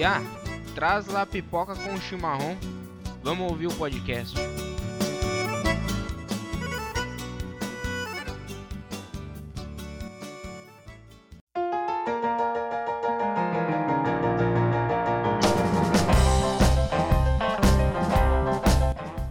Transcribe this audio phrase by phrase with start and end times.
[0.00, 0.22] Piá,
[0.74, 2.56] traz lá pipoca com chimarrão.
[3.22, 4.34] Vamos ouvir o podcast.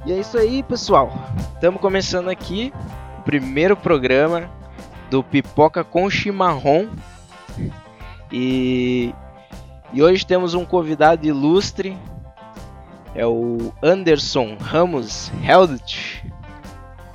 [0.06, 1.12] E é isso aí, pessoal.
[1.56, 2.72] Estamos começando aqui
[3.18, 4.48] o primeiro programa
[5.10, 6.92] do Pipoca com Chimarrão.
[8.32, 9.16] E,
[9.94, 11.98] e hoje temos um convidado ilustre,
[13.16, 16.24] é o Anderson Ramos Heldt,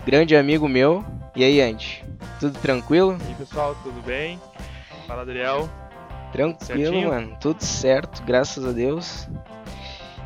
[0.04, 1.04] grande amigo meu.
[1.36, 2.04] E aí, Andy,
[2.38, 3.16] tudo tranquilo?
[3.20, 4.40] E aí, pessoal, tudo bem?
[5.06, 5.68] Fala, Adriel.
[6.32, 7.08] Tranquilo, Certinho?
[7.08, 9.28] mano, tudo certo, graças a Deus.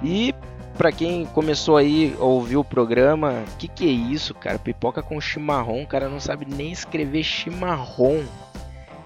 [0.02, 0.34] E
[0.76, 4.58] pra quem começou aí a ouvir o programa, que que é isso, cara?
[4.58, 8.24] Pipoca com chimarrão, o cara não sabe nem escrever chimarrão.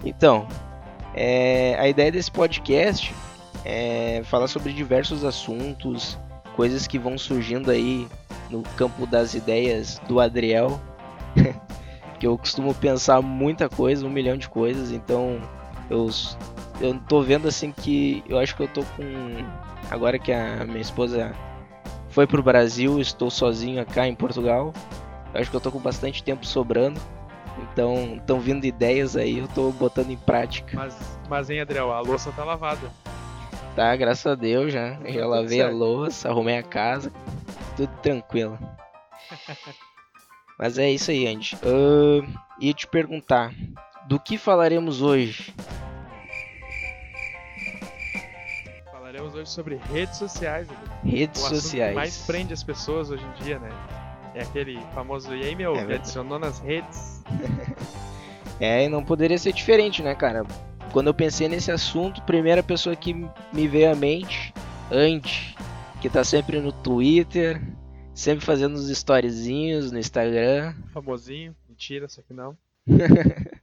[0.04, 0.46] Então,
[1.14, 3.12] é, a ideia desse podcast
[3.64, 6.18] é falar sobre diversos assuntos,
[6.56, 8.06] coisas que vão surgindo aí
[8.50, 10.80] no campo das ideias do Adriel.
[12.18, 15.40] que eu costumo pensar muita coisa, um milhão de coisas, então
[15.90, 16.08] eu,
[16.80, 19.02] eu tô vendo assim que eu acho que eu tô com.
[19.90, 21.34] Agora que a minha esposa
[22.08, 24.72] foi pro Brasil, estou sozinho cá em Portugal.
[25.34, 27.00] Eu acho que eu tô com bastante tempo sobrando.
[27.58, 30.76] Então, estão vindo ideias aí, eu tô botando em prática.
[30.76, 30.96] Mas,
[31.28, 32.90] mas hein, Adriel, a louça tá lavada.
[33.74, 34.96] Tá, graças a Deus já.
[34.96, 35.76] Tá Já lavei a certo.
[35.76, 37.10] louça, arrumei a casa,
[37.76, 38.58] tudo tranquilo.
[40.58, 41.56] Mas é isso aí, Andy.
[41.64, 42.26] Ahn,
[42.60, 43.52] ia te perguntar,
[44.06, 45.54] do que falaremos hoje?
[48.90, 50.68] Falaremos hoje sobre redes sociais.
[50.70, 50.98] Adriel.
[51.04, 51.90] Redes o sociais.
[51.90, 53.70] que mais prende as pessoas hoje em dia, né?
[54.34, 57.22] É aquele famoso, e aí, meu, É adicionou nas redes.
[58.60, 60.44] É, e não poderia ser diferente, né, cara?
[60.92, 64.52] Quando eu pensei nesse assunto, a primeira pessoa que me veio à mente,
[64.90, 65.56] Andy,
[66.02, 67.62] que tá sempre no Twitter,
[68.14, 70.74] sempre fazendo os storyzinhos no Instagram.
[70.92, 72.56] Famosinho, mentira, só que não.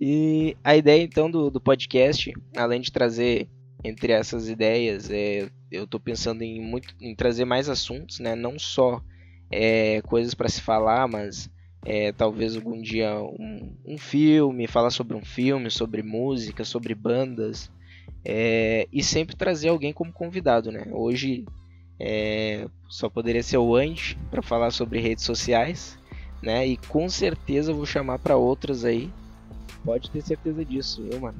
[0.00, 3.48] E a ideia então do, do podcast, além de trazer
[3.82, 8.36] entre essas ideias, é, eu tô pensando em muito em trazer mais assuntos, né?
[8.36, 9.02] Não só
[9.50, 11.50] é, coisas para se falar, mas
[11.88, 17.70] é, talvez algum dia um, um filme, falar sobre um filme, sobre música, sobre bandas,
[18.22, 20.86] é, e sempre trazer alguém como convidado, né?
[20.92, 21.46] Hoje
[21.98, 25.98] é, só poderia ser o Andy para falar sobre redes sociais,
[26.42, 26.66] né?
[26.66, 29.10] E com certeza vou chamar para outras aí.
[29.82, 31.38] Pode ter certeza disso, viu, mano?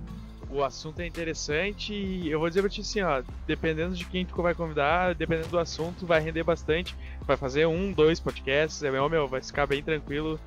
[0.50, 4.24] O assunto é interessante e eu vou dizer pra ti assim, ó, dependendo de quem
[4.24, 6.96] tu vai convidar, dependendo do assunto, vai render bastante.
[7.26, 10.40] Vai fazer um, dois podcasts, é meu, meu, vai ficar bem tranquilo.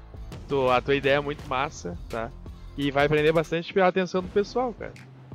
[0.48, 2.32] Tu- a tua ideia é muito massa, tá?
[2.78, 4.94] E vai prender bastante pela atenção do pessoal, cara.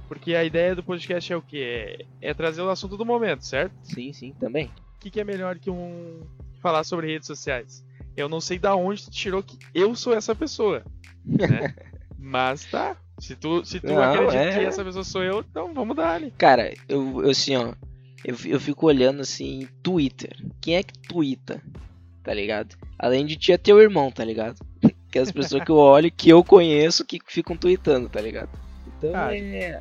[0.09, 1.97] Porque a ideia do podcast é o quê?
[2.21, 3.75] É, é trazer o assunto do momento, certo?
[3.83, 4.67] Sim, sim, também.
[4.97, 6.27] O que, que é melhor que um
[6.61, 7.85] falar sobre redes sociais?
[8.17, 10.83] Eu não sei da onde tu tirou que eu sou essa pessoa,
[11.25, 11.75] né?
[12.19, 12.97] Mas tá.
[13.19, 14.59] Se tu, se tu Não, acredita é.
[14.59, 16.33] que essa pessoa sou eu, então vamos dar ali.
[16.37, 17.73] Cara, eu, eu assim, ó.
[18.25, 20.37] Eu, eu fico olhando assim, Twitter.
[20.61, 21.63] Quem é que twitta?
[22.23, 22.77] Tá ligado?
[22.99, 24.57] Além de tia teu irmão, tá ligado?
[25.09, 28.51] Que é as pessoas que eu olho, que eu conheço, que ficam tweetando, tá ligado?
[28.99, 29.81] Então Ah, é,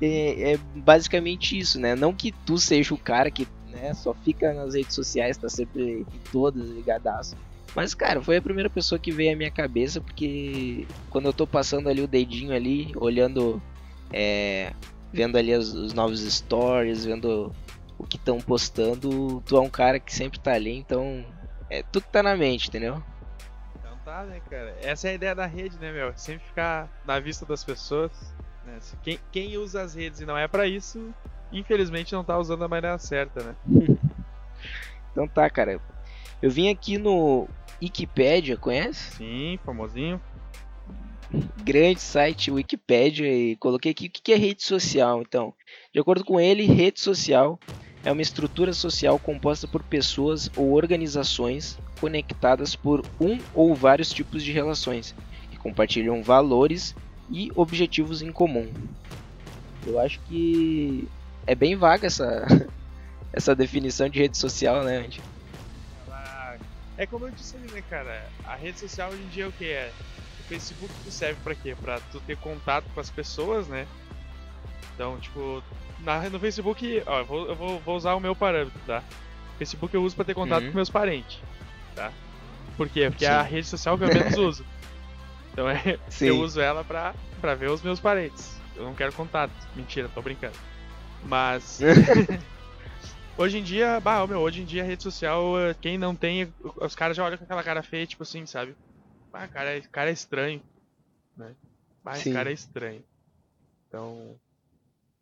[0.00, 0.52] é.
[0.52, 1.94] é basicamente isso, né?
[1.94, 6.00] Não que tu seja o cara que né, só fica nas redes sociais, tá sempre
[6.00, 7.36] em todas ligadaço.
[7.76, 11.46] Mas, cara, foi a primeira pessoa que veio à minha cabeça, porque quando eu tô
[11.46, 13.62] passando ali o dedinho ali, olhando,
[14.10, 14.72] é,
[15.12, 17.54] vendo ali os, os novos stories, vendo
[17.98, 21.22] o que estão postando, tu é um cara que sempre tá ali, então
[21.68, 23.02] é tudo que tá na mente, entendeu?
[23.78, 24.74] Então tá, né, cara?
[24.80, 26.16] Essa é a ideia da rede, né, meu?
[26.16, 28.10] Sempre ficar na vista das pessoas.
[28.64, 28.78] Né?
[29.02, 31.14] Quem, quem usa as redes e não é pra isso,
[31.52, 33.54] infelizmente não tá usando da maneira certa, né?
[35.12, 35.80] Então tá, cara.
[36.42, 37.48] Eu vim aqui no
[37.82, 39.16] Wikipedia, conhece?
[39.16, 40.20] Sim, famosinho.
[41.62, 45.20] grande site Wikipedia e coloquei aqui o que é rede social.
[45.20, 45.52] Então,
[45.92, 47.58] de acordo com ele, rede social
[48.04, 54.42] é uma estrutura social composta por pessoas ou organizações conectadas por um ou vários tipos
[54.44, 55.14] de relações
[55.50, 56.94] que compartilham valores
[57.30, 58.72] e objetivos em comum.
[59.84, 61.08] Eu acho que
[61.46, 62.46] é bem vaga essa
[63.32, 64.98] essa definição de rede social, né?
[64.98, 65.20] Andy?
[66.98, 68.26] É como eu disse ali, né, cara?
[68.44, 69.92] A rede social hoje em dia é o que é?
[70.40, 71.74] O Facebook serve pra quê?
[71.80, 73.86] Pra tu ter contato com as pessoas, né?
[74.94, 75.62] Então, tipo,
[76.00, 79.02] na, no Facebook, ó, eu vou, eu vou, vou usar o meu parâmetro, tá?
[79.58, 80.70] Facebook eu uso pra ter contato Uhum.
[80.70, 81.38] com meus parentes,
[81.94, 82.10] tá?
[82.76, 83.08] Por quê?
[83.10, 83.34] Porque é Sim.
[83.34, 84.64] a rede social que eu menos uso.
[85.52, 86.26] Então é, Sim.
[86.26, 88.60] eu uso ela pra, pra ver os meus parentes.
[88.74, 89.50] eu não quero contato.
[89.74, 90.52] Mentira, tô brincando.
[91.24, 91.80] Mas.
[93.36, 96.52] hoje em dia, bah, meu, hoje em dia a rede social, eh, quem não tem,
[96.80, 98.76] os caras já olham com aquela cara feia, tipo assim, sabe?
[99.32, 100.62] Ah, cara, cara é estranho.
[101.36, 101.54] Né?
[102.04, 103.04] Ah, esse cara é estranho.
[103.86, 104.38] Então.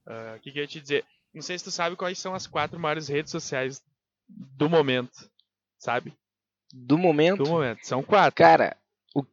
[0.06, 1.04] Ah, o uh, que, que eu ia te dizer?
[1.32, 3.82] Não sei se tu sabe quais são as quatro maiores redes sociais
[4.28, 5.28] do momento.
[5.78, 6.12] Sabe?
[6.72, 7.42] Do momento?
[7.42, 7.84] Do momento.
[7.84, 8.36] São quatro.
[8.36, 8.76] Cara,
[9.14, 9.24] o,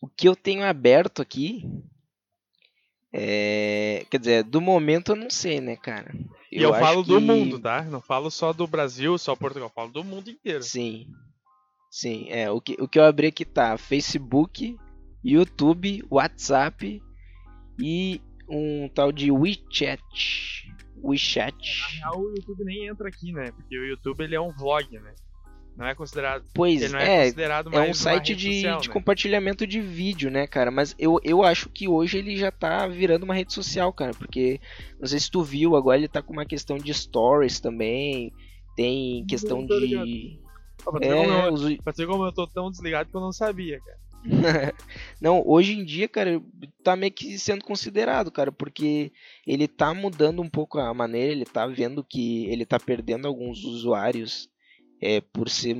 [0.00, 1.64] o que eu tenho aberto aqui
[3.12, 6.14] é, quer dizer, do momento eu não sei, né, cara?
[6.50, 7.10] Eu e eu falo que...
[7.10, 7.82] do mundo, tá?
[7.82, 10.62] Não falo só do Brasil, só Portugal, eu falo do mundo inteiro.
[10.62, 11.06] Sim.
[11.90, 12.50] Sim, é.
[12.50, 14.76] O que, o que eu abri aqui tá Facebook,
[15.22, 17.02] YouTube, WhatsApp
[17.78, 20.02] e um tal de WeChat.
[21.02, 21.80] WeChat.
[21.80, 23.52] Na real, o YouTube nem entra aqui, né?
[23.52, 25.14] Porque o YouTube ele é um vlog, né?
[25.76, 26.44] Não é considerado.
[26.54, 28.94] Pois ele não é, é considerado é um site de, social, de né?
[28.94, 30.70] compartilhamento de vídeo, né, cara?
[30.70, 34.12] Mas eu, eu acho que hoje ele já tá virando uma rede social, cara.
[34.12, 34.60] Porque,
[35.00, 38.32] não sei se tu viu, agora ele tá com uma questão de stories também.
[38.76, 40.38] Tem questão de.
[40.84, 41.76] pra, é, como os...
[41.78, 44.02] pra ser como eu tô tão desligado que eu não sabia, cara.
[45.20, 46.40] não, hoje em dia, cara,
[46.84, 49.12] tá meio que sendo considerado, cara, porque
[49.44, 53.64] ele tá mudando um pouco a maneira, ele tá vendo que ele tá perdendo alguns
[53.64, 54.48] usuários
[55.02, 55.76] é, por ser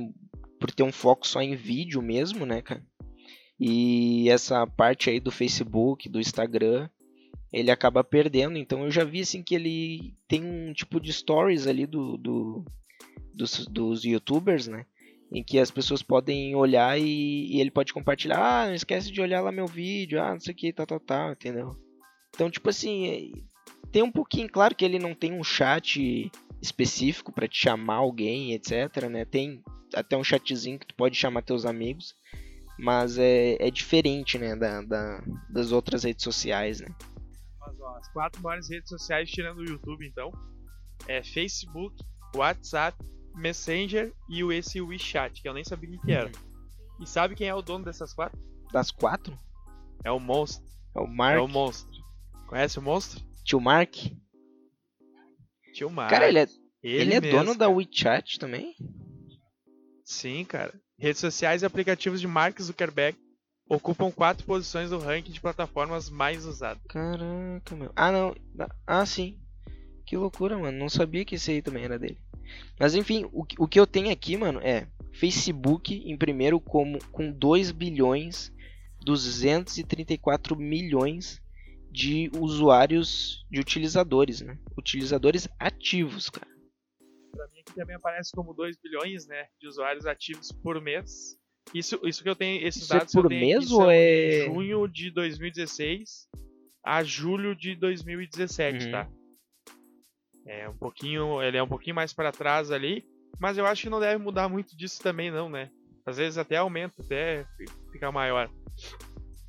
[0.59, 2.85] por ter um foco só em vídeo mesmo, né, cara?
[3.59, 6.89] E essa parte aí do Facebook, do Instagram,
[7.51, 8.57] ele acaba perdendo.
[8.57, 12.65] Então eu já vi assim que ele tem um tipo de stories ali do, do
[13.33, 14.85] dos, dos youtubers, né?
[15.31, 18.37] Em que as pessoas podem olhar e, e, ele pode compartilhar.
[18.37, 20.21] Ah, não esquece de olhar lá meu vídeo.
[20.21, 21.75] Ah, não sei o que, tal, tal, tal, entendeu?
[22.29, 23.31] Então, tipo assim, é,
[23.91, 26.31] tem um pouquinho, claro que ele não tem um chat
[26.63, 29.09] específico para te chamar alguém, etc.
[29.11, 29.25] Né?
[29.25, 29.61] Tem
[29.93, 32.15] até um chatzinho que tu pode chamar teus amigos,
[32.79, 36.79] mas é, é diferente né, da, da, das outras redes sociais.
[36.79, 36.87] Né?
[37.59, 40.31] Mas, ó, as quatro maiores redes sociais, tirando o YouTube, então,
[41.05, 42.01] é Facebook,
[42.33, 42.97] WhatsApp,
[43.35, 46.31] Messenger e o esse WeChat, que eu nem sabia o que era.
[47.01, 48.39] E sabe quem é o dono dessas quatro?
[48.71, 49.37] Das quatro?
[50.03, 50.65] É o monstro.
[50.95, 51.37] É o Mark.
[51.37, 51.91] É o monstro.
[52.47, 53.21] Conhece o monstro?
[53.43, 53.95] Tio Mark?
[55.73, 56.09] Tio Mark.
[56.09, 56.47] Cara, ele é,
[56.81, 57.59] ele, ele é mesmo, dono cara.
[57.59, 58.75] da WeChat também?
[60.03, 60.73] Sim, cara.
[60.97, 63.17] Redes sociais e aplicativos de Mark Zuckerberg
[63.67, 66.83] ocupam quatro posições no ranking de plataformas mais usadas.
[66.87, 67.91] Caraca, meu.
[67.95, 68.35] Ah, não.
[68.85, 69.39] Ah, sim.
[70.05, 70.77] Que loucura, mano.
[70.77, 72.17] Não sabia que esse aí também era dele.
[72.79, 77.31] Mas enfim, o, o que eu tenho aqui, mano, é Facebook em primeiro como, com
[77.31, 78.53] 2 bilhões
[79.03, 81.41] 234 milhões
[81.93, 84.57] de usuários, de utilizadores, né?
[84.75, 86.51] Utilizadores ativos, cara.
[87.31, 91.37] Pra mim aqui também aparece como 2 bilhões, né, de usuários ativos por mês.
[91.73, 94.87] Isso, isso que eu tenho, esses isso é dados é por mês ou é junho
[94.87, 96.27] de 2016
[96.83, 98.91] a julho de 2017, uhum.
[98.91, 99.09] tá?
[100.45, 103.05] É um pouquinho, ele é um pouquinho mais para trás ali,
[103.39, 105.69] mas eu acho que não deve mudar muito disso também não, né?
[106.05, 107.45] Às vezes até aumenta, até
[107.91, 108.49] ficar maior.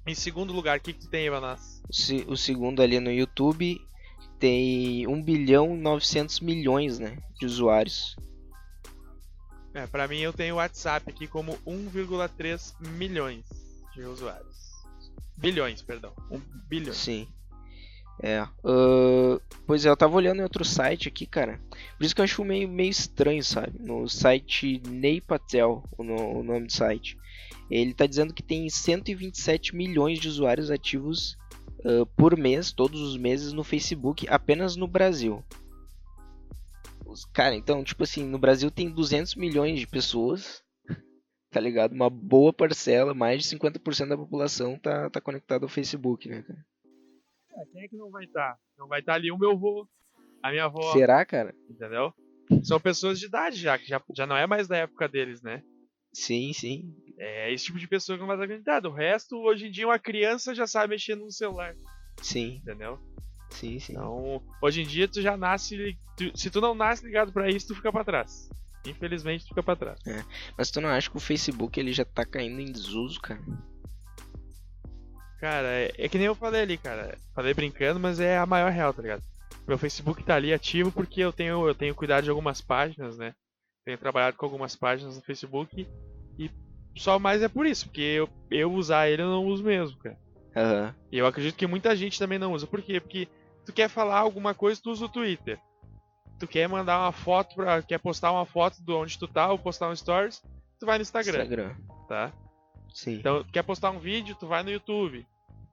[0.06, 1.82] Em segundo lugar, o que, que tem, Evanas?
[2.26, 3.80] O segundo ali no YouTube
[4.38, 8.14] tem 1 bilhão e 900 milhões né, de usuários.
[9.72, 13.44] É, pra mim eu tenho o WhatsApp aqui como 1,3 milhões
[13.94, 14.56] de usuários.
[15.36, 16.12] Bilhões, perdão.
[16.30, 16.94] 1 bilhão.
[16.94, 17.26] Sim.
[18.22, 18.42] É.
[18.62, 21.60] Uh, pois é, eu tava olhando em outro site aqui, cara.
[21.96, 23.72] Por isso que eu acho meio, meio estranho, sabe?
[23.80, 27.16] No site Ney Patel, o, no, o nome do site.
[27.70, 31.36] Ele está dizendo que tem 127 milhões de usuários ativos
[31.80, 35.42] uh, por mês, todos os meses, no Facebook, apenas no Brasil.
[37.06, 40.62] Os, cara, então, tipo assim, no Brasil tem 200 milhões de pessoas,
[41.50, 41.92] tá ligado?
[41.92, 46.64] Uma boa parcela, mais de 50% da população tá, tá conectada ao Facebook, né, cara?
[47.56, 48.54] É, quem é que não vai estar?
[48.54, 48.58] Tá?
[48.78, 49.88] Não vai estar tá ali o meu avô,
[50.42, 50.92] a minha avó.
[50.92, 51.54] Será, cara?
[51.70, 52.12] Entendeu?
[52.62, 55.62] São pessoas de idade já, que já, já não é mais da época deles, né?
[56.14, 56.94] Sim, sim.
[57.18, 58.88] É esse tipo de pessoa que não vai estar acreditada.
[58.88, 61.74] O resto, hoje em dia, uma criança já sabe mexer no celular.
[62.22, 62.60] Sim.
[62.62, 62.98] Entendeu?
[63.50, 63.92] Sim, sim.
[63.92, 65.98] Então, hoje em dia, tu já nasce.
[66.16, 68.48] Tu, se tu não nasce ligado para isso, tu fica para trás.
[68.86, 69.98] Infelizmente, tu fica pra trás.
[70.06, 70.24] É.
[70.56, 73.40] Mas tu não acha que o Facebook ele já tá caindo em desuso, cara?
[75.40, 77.18] Cara, é, é, que nem eu falei ali, cara.
[77.34, 79.22] Falei brincando, mas é a maior real, tá ligado?
[79.66, 83.34] Meu Facebook tá ali ativo porque eu tenho, eu tenho cuidado de algumas páginas, né?
[83.84, 85.86] Tenho trabalhado com algumas páginas no Facebook
[86.38, 86.50] e
[86.96, 90.18] só mais é por isso, porque eu, eu usar ele eu não uso mesmo, cara.
[90.56, 90.94] Uhum.
[91.10, 92.66] E eu acredito que muita gente também não usa.
[92.66, 93.00] Por quê?
[93.00, 93.28] Porque
[93.66, 95.58] tu quer falar alguma coisa, tu usa o Twitter.
[96.38, 97.82] Tu quer mandar uma foto pra.
[97.82, 100.42] Quer postar uma foto de onde tu tá ou postar um stories,
[100.78, 101.42] tu vai no Instagram.
[101.42, 101.74] Instagram.
[102.08, 102.32] Tá?
[102.92, 103.14] Sim.
[103.14, 105.26] Então, quer postar um vídeo, tu vai no YouTube.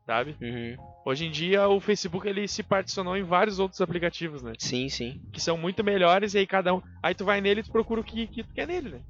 [0.06, 0.36] Sabe?
[0.42, 0.76] Uhum.
[1.06, 4.54] Hoje em dia o Facebook ele se particionou em vários outros aplicativos, né?
[4.58, 5.22] Sim, sim.
[5.32, 6.82] Que são muito melhores e aí cada um.
[7.02, 9.02] Aí tu vai nele e tu procura o que, que tu quer nele, né?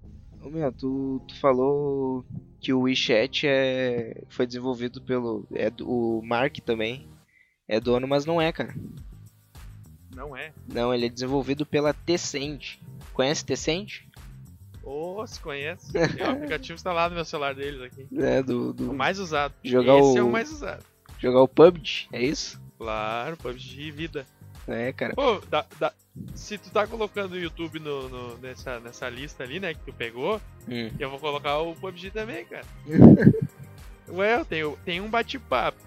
[0.41, 2.25] Ô, meu, tu, tu falou
[2.59, 5.45] que o WeChat é, foi desenvolvido pelo.
[5.53, 7.07] É do, o Mark também.
[7.67, 8.73] É dono, mas não é, cara.
[10.15, 10.51] Não é.
[10.67, 12.79] Não, ele é desenvolvido pela Tencent.
[13.13, 14.01] Conhece Tencent?
[14.83, 15.91] Ô, se conhece.
[15.93, 18.07] Tem um aplicativo instalado no meu celular deles aqui.
[18.17, 18.73] É, do.
[18.73, 19.53] do O mais usado.
[19.63, 20.83] Jogar Esse é o- o mais usado.
[21.19, 22.59] Jogar o PUBG, é isso?
[22.79, 24.25] Claro, PUBG vida.
[24.67, 25.13] É, cara.
[25.13, 25.93] Pô, dá- dá-
[26.35, 29.93] se tu tá colocando o YouTube no, no- nessa, nessa lista ali, né, que tu
[29.93, 30.89] pegou, Hum.
[30.99, 32.65] eu vou colocar o PUBG também, cara.
[34.09, 35.77] Ué, eu tenho, tem um bate-papo.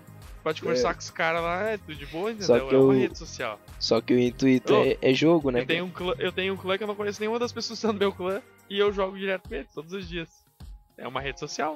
[0.43, 2.47] Pode conversar com os caras lá, é tudo de boa, entendeu?
[2.47, 3.59] Só que é uma eu- rede social.
[3.79, 5.61] Só que o intuito é, é jogo, né?
[5.63, 7.79] Eu tenho, um clã, eu tenho um clã que eu não conheço nenhuma das pessoas
[7.79, 10.45] que estão no meu clã e eu jogo direto com eles todos os dias.
[10.97, 11.75] É uma rede social.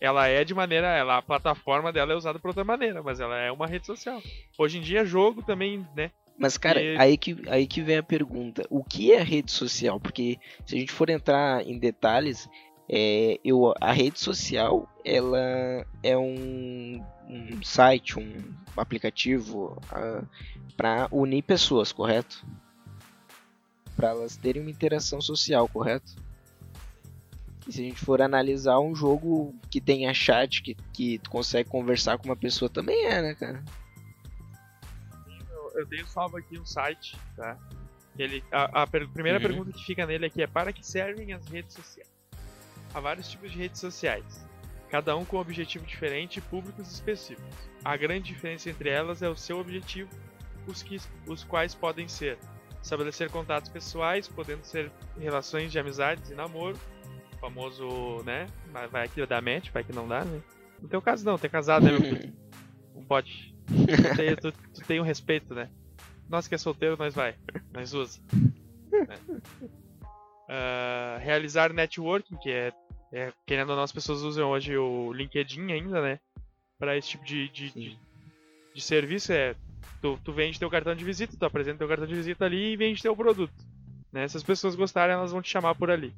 [0.00, 0.88] Ela é de maneira.
[0.88, 4.20] Ela, a plataforma dela é usada por outra maneira, mas ela é uma rede social.
[4.58, 6.10] Hoje em dia, jogo também, né?
[6.38, 10.00] Mas, cara, E- aí, que, aí que vem a pergunta: o que é rede social?
[10.00, 12.48] Porque se a gente for entrar em detalhes,
[12.88, 18.32] é, eu, a rede social ela é um, um site, um
[18.76, 19.80] aplicativo
[20.76, 22.44] para unir pessoas, correto?
[23.96, 26.14] Para elas terem uma interação social, correto?
[27.66, 31.68] E se a gente for analisar um jogo que tenha chat, que, que tu consegue
[31.68, 33.64] conversar com uma pessoa, também é, né, cara?
[35.50, 37.56] Eu, eu tenho salvo aqui um site, tá?
[38.18, 39.42] Ele, a, a per- primeira Uhum.
[39.46, 42.08] pergunta que fica nele aqui é: para que servem as redes sociais?
[42.92, 44.46] Há vários tipos de redes sociais,
[44.88, 47.44] cada um com um objetivo diferente e públicos específicos.
[47.84, 50.10] A grande diferença entre elas é o seu objetivo,
[50.66, 52.38] os, que, os quais podem ser
[52.84, 56.78] estabelecer contatos pessoais, podendo ser relações de amizades e namoro,
[57.32, 58.46] o famoso, né?
[58.90, 60.40] Vai, aqui dar match, vai que não dá, né?
[60.80, 62.34] No teu caso não, é casado, né, meu filho?
[62.94, 63.52] Não pode.
[63.66, 65.68] Tu tem, tu, tu tem um respeito, né?
[66.28, 67.34] Nós que é solteiro, nós vai.
[67.72, 68.20] Nós usa.
[68.92, 69.18] né?
[70.48, 72.72] Ah, realizar networking, que é,
[73.12, 76.20] é, querendo ou não, as pessoas usam hoje o LinkedIn ainda, né?
[76.78, 77.98] Pra esse tipo de, de, de,
[78.74, 79.32] de serviço.
[79.32, 79.56] É,
[80.00, 82.76] tu, tu vende teu cartão de visita, tu apresenta teu cartão de visita ali e
[82.76, 83.52] vende teu produto.
[84.12, 84.26] Né?
[84.28, 86.14] Se as pessoas gostarem, elas vão te chamar por ali.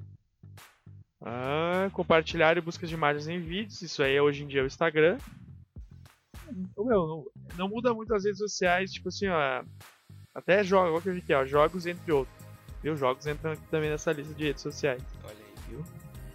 [1.22, 4.66] Ah, compartilhar e busca de imagens em vídeos, isso aí é hoje em dia o
[4.66, 5.18] Instagram.
[6.76, 9.64] Ô, Meu, não, não muda muito as redes sociais, tipo assim, ó.
[10.34, 12.36] Até jogos, olha o que eu vi aqui, ó, jogos entre outros.
[12.82, 12.94] Viu?
[12.96, 15.02] Jogos entram aqui também nessa lista de redes sociais.
[15.24, 15.84] Olha aí, viu?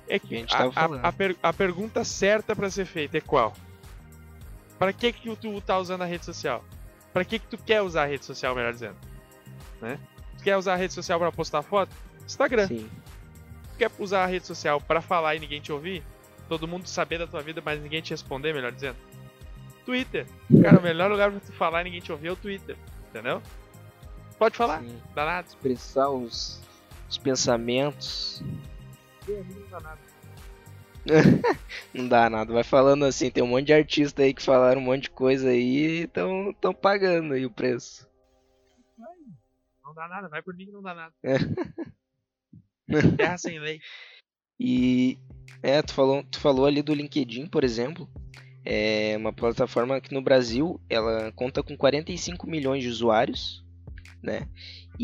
[0.07, 3.17] É Que a que gente a, a- a per- a pergunta certa pra ser feita
[3.17, 3.53] é qual?
[4.77, 6.65] Pra que que tu tá usando a rede social?
[7.13, 8.95] Pra que que tu quer usar a rede social, melhor dizendo?
[9.81, 9.99] Né?
[10.37, 11.91] Tu quer usar a rede social pra postar foto?
[12.25, 12.67] Instagram.
[12.67, 12.89] Sim.
[13.73, 16.03] Tu quer usar a rede social pra falar e ninguém te ouvir?
[16.47, 18.97] Todo mundo saber da tua vida, mas ninguém te responder, melhor dizendo?
[19.85, 20.25] Twitter.
[20.61, 22.77] Cara, o melhor lugar pra tu falar e ninguém te ouvir é o Twitter.
[23.09, 23.41] Entendeu?
[24.37, 25.01] Pode falar, Sim.
[25.13, 25.47] dá nada.
[25.47, 26.61] Expressar os,
[27.09, 28.41] os pensamentos.
[29.27, 30.10] Não dá nada.
[31.93, 32.53] Não dá nada.
[32.53, 35.49] Vai falando assim, tem um monte de artista aí que falaram um monte de coisa
[35.49, 38.09] aí e estão tão pagando aí o preço.
[39.83, 41.13] Não dá nada, vai por mim que não dá nada.
[41.23, 41.37] É.
[43.17, 43.79] Terra sem lei.
[44.59, 45.17] E
[45.63, 48.09] é, tu falou, tu falou ali do LinkedIn, por exemplo.
[48.63, 53.65] É uma plataforma que no Brasil ela conta com 45 milhões de usuários,
[54.21, 54.47] né?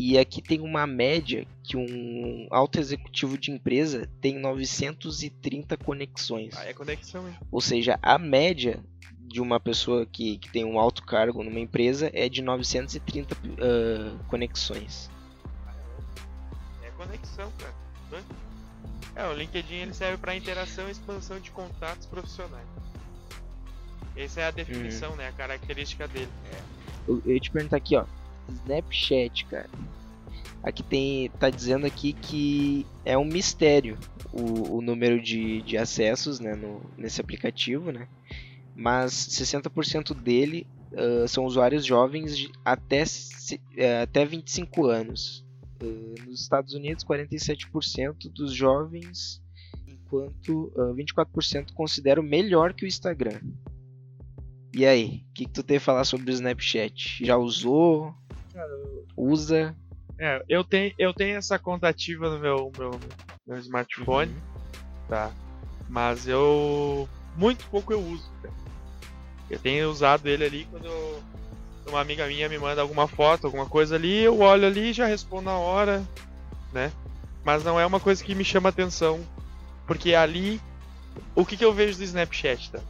[0.00, 6.56] E aqui tem uma média que um alto executivo de empresa tem 930 conexões.
[6.56, 7.34] Aí é conexão, hein?
[7.50, 8.78] Ou seja, a média
[9.26, 14.24] de uma pessoa que, que tem um alto cargo numa empresa é de 930 ah,
[14.28, 15.10] conexões.
[16.84, 17.74] É conexão, cara.
[18.12, 18.22] Né?
[19.16, 22.68] É, o LinkedIn ele serve para interação e expansão de contatos profissionais.
[24.16, 25.26] Essa é a definição, né?
[25.26, 26.30] A característica dele.
[27.08, 28.04] Eu, eu ia te perguntar aqui, ó.
[28.52, 29.70] Snapchat, cara.
[30.62, 31.30] Aqui tem.
[31.38, 33.96] Tá dizendo aqui que é um mistério
[34.32, 38.08] o, o número de, de acessos né, no, nesse aplicativo, né?
[38.74, 43.04] Mas 60% dele ah, são usuários jovens de até,
[43.76, 45.44] eh, até 25 anos.
[45.80, 49.42] Ah, nos Estados Unidos, 47% dos jovens,
[49.86, 53.40] enquanto ah, 24% consideram melhor que o Instagram.
[54.74, 57.24] E aí, o que, que tu tem a falar sobre o Snapchat?
[57.24, 58.14] Já usou?
[59.16, 59.76] Usa?
[60.18, 63.00] É, eu tenho, eu tenho essa conta ativa no meu, meu,
[63.46, 64.34] meu smartphone,
[65.08, 65.30] tá?
[65.88, 67.08] Mas eu.
[67.36, 68.54] Muito pouco eu uso, cara.
[69.48, 71.22] Eu tenho usado ele ali quando eu-
[71.88, 75.06] uma amiga minha me manda alguma foto, alguma coisa ali, eu olho ali e já
[75.06, 76.02] respondo na hora,
[76.72, 76.92] né?
[77.44, 79.20] Mas não é uma coisa que me chama atenção.
[79.86, 80.60] Porque ali.
[81.34, 82.80] O que, que eu vejo do Snapchat, tá?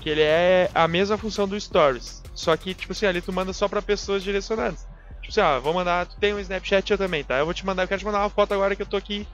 [0.00, 2.22] que ele é a mesma função do Stories.
[2.34, 4.86] Só que, tipo assim, ali tu manda só pra pessoas direcionadas.
[5.30, 6.06] Tipo assim, ó, vou mandar.
[6.06, 7.38] Tu tem um Snapchat eu também, tá?
[7.38, 9.26] Eu vou te mandar, eu quero te mandar uma foto agora que eu tô aqui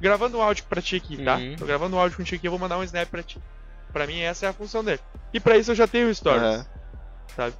[0.00, 1.36] gravando um áudio pra ti aqui, tá?
[1.36, 1.56] Uhum.
[1.56, 3.38] Tô gravando um áudio contigo aqui, eu vou mandar um snap pra ti.
[3.92, 5.00] Pra mim, essa é a função dele.
[5.32, 6.66] E pra isso eu já tenho o Stories, Aham,
[7.36, 7.56] sabe?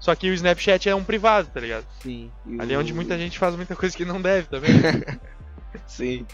[0.00, 1.84] Só que o Snapchat é um privado, tá ligado?
[2.02, 2.30] sim.
[2.58, 4.70] Ali é onde muita gente faz muita coisa que não deve também.
[5.86, 6.26] Sim.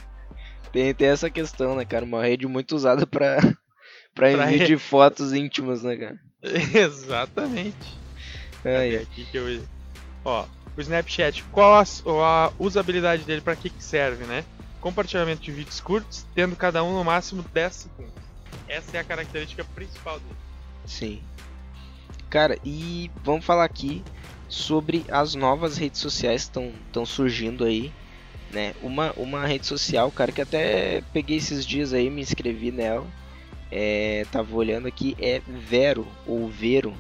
[0.73, 2.05] Tem, tem essa questão, né, cara?
[2.05, 3.39] Uma rede muito usada pra,
[4.15, 6.19] pra envio de fotos íntimas, né, cara?
[6.75, 7.99] Exatamente.
[8.65, 9.63] Aí, É aqui que eu.
[10.25, 10.45] Ó,
[10.77, 14.45] o Snapchat, qual a, a usabilidade dele, pra que, que serve, né?
[14.81, 18.13] Compartilhamento de vídeos curtos, tendo cada um no máximo 10 segundos.
[18.69, 20.37] Essa é a característica principal dele.
[20.85, 21.23] sim.
[22.31, 24.03] Cara, e vamos falar aqui
[24.49, 27.93] sobre as novas redes sociais que estão surgindo aí,
[28.51, 28.75] né?
[28.83, 33.07] Uma, uma rede social, cara, que até peguei esses dias aí, me inscrevi nela.
[33.71, 36.93] É, tava olhando aqui, é Vero, ou Vero.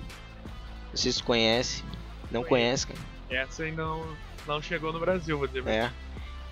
[0.93, 1.85] Vocês conhecem?
[2.31, 3.01] Não conhecem, cara?
[3.35, 5.67] Essa ainda não, não chegou no Brasil, vou dizer.
[5.67, 5.91] É.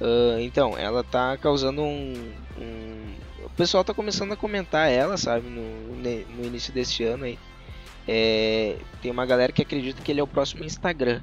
[0.01, 2.13] Ah, então, ela tá causando um,
[2.59, 5.63] um- O pessoal tá começando a comentar ela, sabe, no,
[5.97, 7.39] no início deste ano aí.
[8.09, 11.21] É, Tem uma galera que acredita que ele é o próximo Instagram.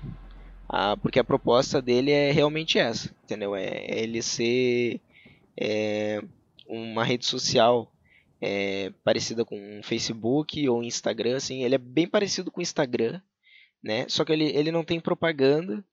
[0.67, 3.55] Ah, porque a proposta dele é realmente essa, entendeu?
[3.55, 5.01] É, é ele ser
[5.57, 6.21] é,
[6.67, 7.91] uma rede social
[8.39, 11.63] é, parecida com Facebook ou Instagram, assim.
[11.63, 13.19] Ele é bem parecido com o Instagram,
[13.83, 14.05] né?
[14.09, 15.83] Só que ele, ele não tem propaganda,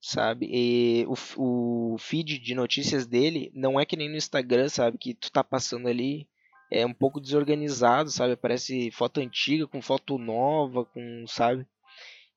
[0.00, 0.48] sabe?
[0.50, 4.98] E o, o feed de notícias dele não é que nem no Instagram, sabe?
[4.98, 6.28] Que tu tá passando ali,
[6.70, 8.36] é um pouco desorganizado, sabe?
[8.36, 11.66] Parece foto antiga com foto nova, com, sabe?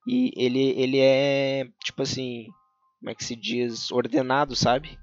[0.07, 2.47] E ele, ele é, tipo assim,
[2.99, 3.91] como é que se diz?
[3.91, 4.97] Ordenado, sabe?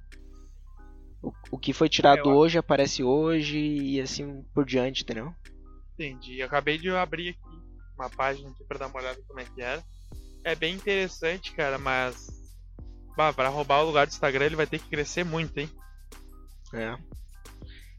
[1.22, 5.32] O, o que foi tirado eu- hoje aparece hoje e assim por diante, entendeu?
[5.94, 6.38] Entendi.
[6.38, 7.58] Eu acabei de abrir aqui
[7.98, 9.82] uma página aqui pra dar uma olhada como é que era.
[10.44, 12.26] É bem interessante, cara, mas.
[13.16, 15.70] Bah, pra roubar o lugar do Instagram ele vai ter que crescer muito, hein?
[16.72, 16.96] É.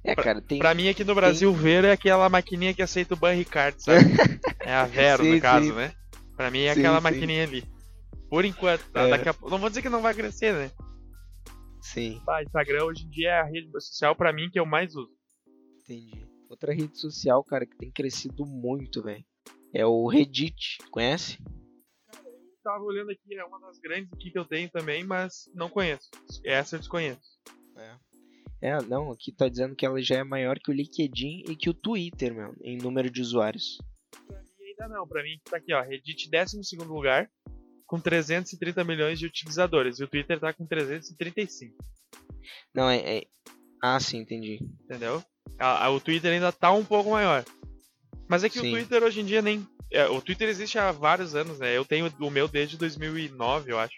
[0.03, 0.59] É, cara, tem.
[0.59, 3.99] Pra mim aqui no Brasil, Vero é aquela maquininha que aceita o Banricard, sabe?
[4.61, 5.73] é a Vero, Sim, no caso, sim.
[5.73, 5.93] né?
[6.37, 7.03] Pra mim é Sim, aquela sim.
[7.03, 7.65] maquininha ali.
[8.29, 9.01] Por enquanto, tá?
[9.01, 9.09] É.
[9.09, 9.35] Daqui a...
[9.49, 10.71] Não vou dizer que não vai crescer, né?
[11.81, 14.95] Sim, Bah, Instagram hoje em dia é a rede social pra mim que eu mais
[14.95, 15.11] uso.
[15.81, 16.25] entendi.
[16.49, 19.23] Outra rede social, cara, que tem crescido muito, velho.
[19.73, 21.37] É o Reddit, conhece?
[22.63, 26.09] Tava olhando aqui, é uma das grandes aqui que eu tenho também, mas não conheço.
[26.43, 27.21] Essa eu desconheço.
[28.61, 31.69] É, não, aqui tá dizendo que ela já é maior que o LinkedIn e que
[31.69, 33.77] o Twitter, meu, em número de usuários.
[34.27, 37.31] Pra mim ainda não, pra mim tá aqui, ó, Reddit 12 lugar,
[37.85, 41.73] com 330 milhões de utilizadores, e o Twitter tá com 335,
[42.75, 43.19] Não, é.
[43.19, 43.27] é...
[43.81, 44.59] Ah, sim, entendi.
[44.83, 45.23] entendeu?
[45.57, 47.45] A- a- o Twitter ainda tá um pouco maior.
[48.29, 48.67] Mas é que Sim.
[48.67, 49.67] o Twitter hoje em dia nem.
[49.91, 51.75] é, o Twitter existe há vários anos, né?
[51.75, 53.95] Eu tenho o meu desde 2009, eu acho.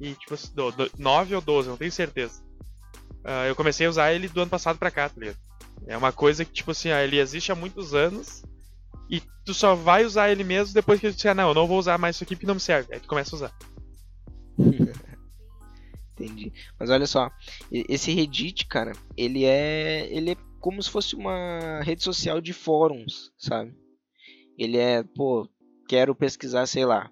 [0.00, 2.40] E tipo, assim, do, do, 9 ou 12, não tenho certeza.
[3.24, 5.36] Ah, eu comecei a usar ele do ano passado pra cá, tá ligado?
[5.86, 8.44] É uma coisa que, tipo assim, ah, ele existe há muitos anos.
[9.10, 11.66] E tu só vai usar ele mesmo depois que tu disser, ah, não, eu não
[11.66, 12.94] vou usar mais isso aqui porque não me serve.
[12.94, 13.52] Aí tu começa a usar.
[16.14, 16.52] Entendi.
[16.78, 17.28] Mas olha só,
[17.72, 23.32] esse Reddit, cara, ele é, ele é como se fosse uma rede social de fóruns,
[23.38, 23.74] sabe?
[24.58, 25.48] Ele é, pô,
[25.88, 27.10] quero pesquisar, sei lá,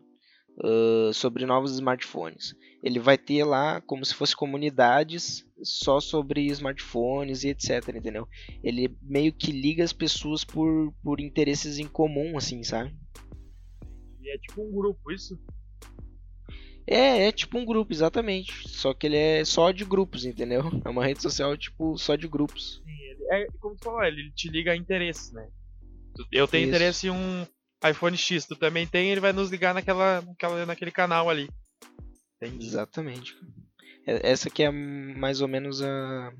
[0.62, 2.54] ãh, sobre novos smartphones.
[2.82, 8.28] Ele vai ter lá como se fosse comunidades só sobre smartphones e etc, entendeu?
[8.62, 12.94] Ele meio que liga as pessoas por, por interesses em comum, assim, sabe?
[14.20, 15.38] E é tipo um grupo, isso?
[16.86, 18.66] É, é tipo um grupo, exatamente.
[18.68, 20.62] Só que ele é só de grupos, entendeu?
[20.84, 22.82] É uma rede social, tipo, só de grupos.
[22.84, 25.48] Sim, é como tu falou, ele te liga a interesses, né?
[26.32, 26.70] Eu tenho Isso.
[26.70, 27.46] interesse em um
[27.88, 31.48] iPhone X, tu também tem, ele vai nos ligar naquela, naquela, naquele canal ali.
[32.36, 32.66] Entendi.
[32.66, 33.34] Exatamente.
[34.06, 36.32] É- Essa que é mais ou menos a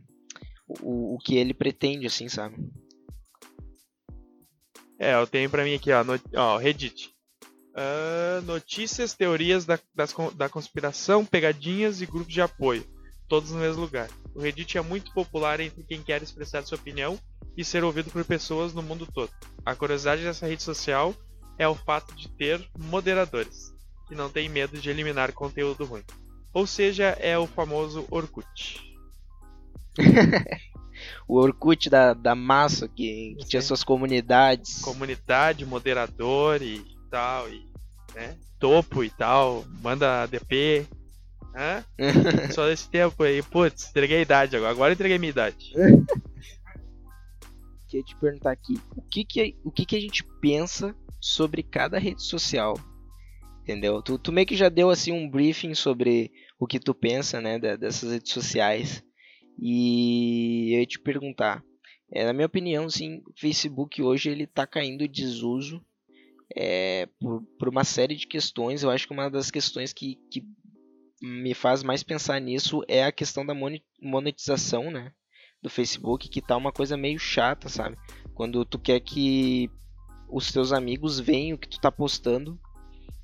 [0.82, 2.56] o, o que ele pretende, assim, sabe?
[4.98, 7.14] É, eu tenho pra mim aqui, ó, no, ó Reddit.
[7.74, 12.84] Ah, notícias, teorias da, das da conspiração, pegadinhas e grupos de apoio.
[13.28, 14.08] Todos no mesmo lugar.
[14.34, 17.18] O Reddit é muito popular entre quem quer expressar sua opinião
[17.56, 19.30] e ser ouvido por pessoas no mundo todo.
[19.64, 21.14] A curiosidade dessa rede social
[21.58, 23.72] é o fato de ter moderadores,
[24.06, 26.04] que não têm medo de eliminar conteúdo ruim.
[26.52, 28.80] Ou seja, é o famoso Orkut.
[31.28, 34.80] O Orkut da, da massa, que, que tinha suas comunidades.
[34.80, 37.68] Comunidade, moderador e tal, e
[38.14, 38.36] né?
[38.58, 40.86] Topo e tal, manda DP.
[41.54, 41.84] Hã?
[42.54, 44.70] Só desse tempo aí, putz, entreguei a idade agora.
[44.70, 45.72] Agora entreguei minha idade.
[47.88, 51.98] queria te perguntar aqui, o que que, o que que a gente pensa sobre cada
[51.98, 52.74] rede social?
[53.62, 54.02] Entendeu?
[54.02, 57.58] Tu, tu meio que já deu assim um briefing sobre o que tu pensa, né,
[57.58, 59.02] dessas redes sociais.
[59.58, 61.62] E eu ia te perguntar,
[62.10, 65.84] é, na minha opinião, sim, o Facebook hoje ele está caindo em desuso
[66.56, 68.82] é, por, por, uma série de questões.
[68.82, 70.42] Eu acho que uma das questões que, que
[71.20, 73.54] me faz mais pensar nisso é a questão da
[74.00, 75.12] monetização, né?
[75.60, 77.96] Do Facebook, que tá uma coisa meio chata, sabe?
[78.34, 79.70] Quando tu quer que
[80.28, 82.58] os teus amigos vejam o que tu tá postando,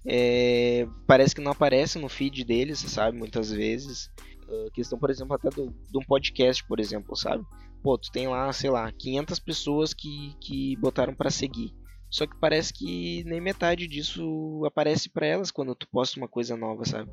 [0.07, 3.17] é, parece que não aparece no feed deles, sabe?
[3.17, 4.11] Muitas vezes.
[4.49, 7.45] Uh, questão, por exemplo, até do, de um podcast, por exemplo, sabe?
[7.83, 11.75] Pô, tu tem lá, sei lá, 500 pessoas que, que botaram para seguir.
[12.11, 16.57] Só que parece que nem metade disso aparece para elas quando tu posta uma coisa
[16.57, 17.11] nova, sabe?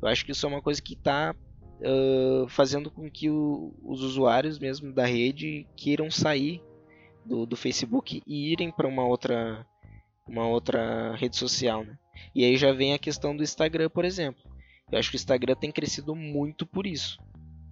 [0.00, 1.34] Eu acho que isso é uma coisa que está
[1.80, 6.62] uh, fazendo com que o, os usuários mesmo da rede queiram sair
[7.24, 9.66] do, do Facebook e irem para uma outra,
[10.26, 11.98] uma outra rede social, né?
[12.34, 14.42] E aí já vem a questão do Instagram, por exemplo.
[14.90, 17.18] Eu acho que o Instagram tem crescido muito por isso,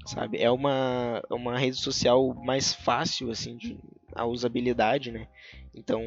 [0.04, 0.38] sabe?
[0.38, 3.78] É uma, uma rede social mais fácil, assim, de
[4.14, 5.26] a usabilidade, né?
[5.74, 6.02] Então,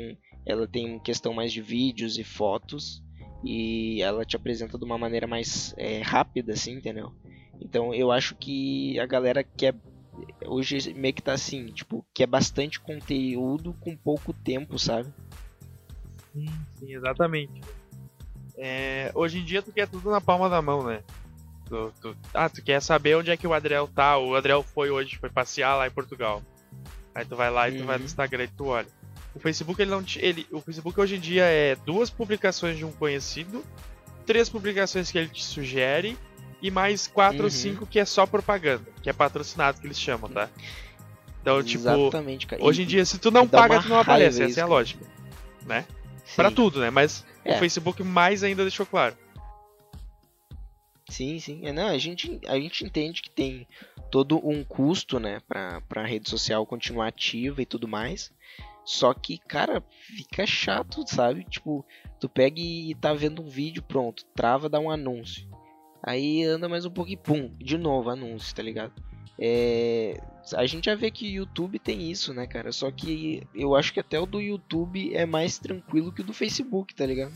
[0.45, 3.03] ela tem questão mais de vídeos e fotos
[3.43, 7.13] e ela te apresenta de uma maneira mais é, rápida, assim, entendeu?
[7.61, 9.75] Então eu acho que a galera quer
[10.45, 15.13] hoje meio que tá assim, tipo, quer bastante conteúdo com pouco tempo, sabe?
[16.33, 17.61] Sim, sim, exatamente.
[18.57, 21.01] É, hoje em dia tu quer tudo na palma da mão, né?
[21.67, 24.17] Tu, tu, ah, tu quer saber onde é que o Adriel tá.
[24.17, 26.41] O Adriel foi hoje, foi passear lá em Portugal.
[27.13, 28.05] Aí tu vai lá e tu vai no uhum.
[28.05, 28.87] Instagram e tu olha.
[29.33, 32.91] O Facebook ele não ele, o Facebook hoje em dia é duas publicações de um
[32.91, 33.63] conhecido,
[34.25, 36.17] três publicações que ele te sugere
[36.61, 37.45] e mais quatro uhum.
[37.45, 40.49] ou cinco que é só propaganda, que é patrocinado que eles chamam, tá?
[41.41, 42.63] Então, tipo, Exatamente, cara.
[42.63, 45.05] hoje em dia se tu não paga, tu não aparece, essa é a lógica,
[45.65, 45.85] né?
[46.35, 46.89] Para tudo, né?
[46.89, 47.55] Mas é.
[47.55, 49.15] o Facebook mais ainda deixou claro.
[51.09, 51.65] Sim, sim.
[51.65, 53.67] É, não, a gente, a gente entende que tem
[54.11, 58.31] todo um custo, né, para a rede social continuar ativa e tudo mais.
[58.89, 61.43] Só que, cara, fica chato, sabe?
[61.43, 61.85] Tipo,
[62.19, 65.47] tu pega e tá vendo um vídeo, pronto, trava, dá um anúncio.
[66.01, 68.91] Aí anda mais um pouco e pum, de novo anúncio, tá ligado?
[69.37, 70.19] É...
[70.55, 72.71] A gente já vê que o YouTube tem isso, né, cara?
[72.71, 76.33] Só que eu acho que até o do YouTube é mais tranquilo que o do
[76.33, 77.31] Facebook, tá ligado?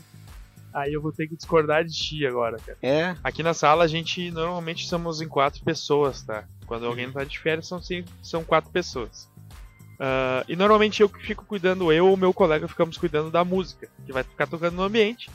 [0.72, 2.78] Aí eu vou ter que discordar de ti agora, cara.
[2.82, 3.16] É.
[3.22, 6.48] Aqui na sala a gente normalmente somos em quatro pessoas, tá?
[6.66, 9.32] Quando alguém tá de férias são, cinco, são quatro pessoas.
[9.94, 13.88] Uh, e normalmente eu que fico cuidando, eu ou meu colega ficamos cuidando da música,
[14.04, 15.30] que vai ficar tocando no ambiente.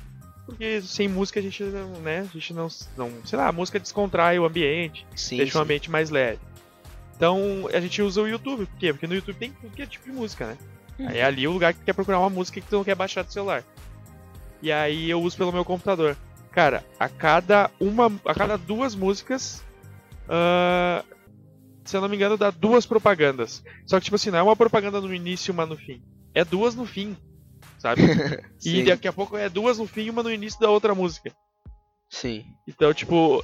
[0.45, 2.67] Porque sem música a gente não, né, a gente não,
[2.97, 5.57] não sei lá, a música descontrai o ambiente, sim, deixa sim.
[5.59, 6.39] o ambiente mais leve.
[7.15, 8.91] Então a gente usa o YouTube, por quê?
[8.91, 10.57] Porque no YouTube tem qualquer tipo de música, né?
[10.97, 11.07] Uhum.
[11.07, 13.23] Aí é ali o lugar que quer procurar uma música que tu não quer baixar
[13.23, 13.63] do celular.
[14.61, 16.17] E aí eu uso pelo meu computador.
[16.51, 19.63] Cara, a cada uma, a cada duas músicas,
[20.25, 21.05] uh,
[21.89, 23.63] se eu não me engano, dá duas propagandas.
[23.85, 26.01] Só que, tipo assim, não é uma propaganda no início e uma no fim.
[26.33, 27.17] É duas no fim,
[27.79, 28.01] sabe?
[28.63, 31.31] e daqui a pouco é duas no fim e uma no início da outra música.
[32.07, 32.45] Sim.
[32.67, 33.43] Então, tipo,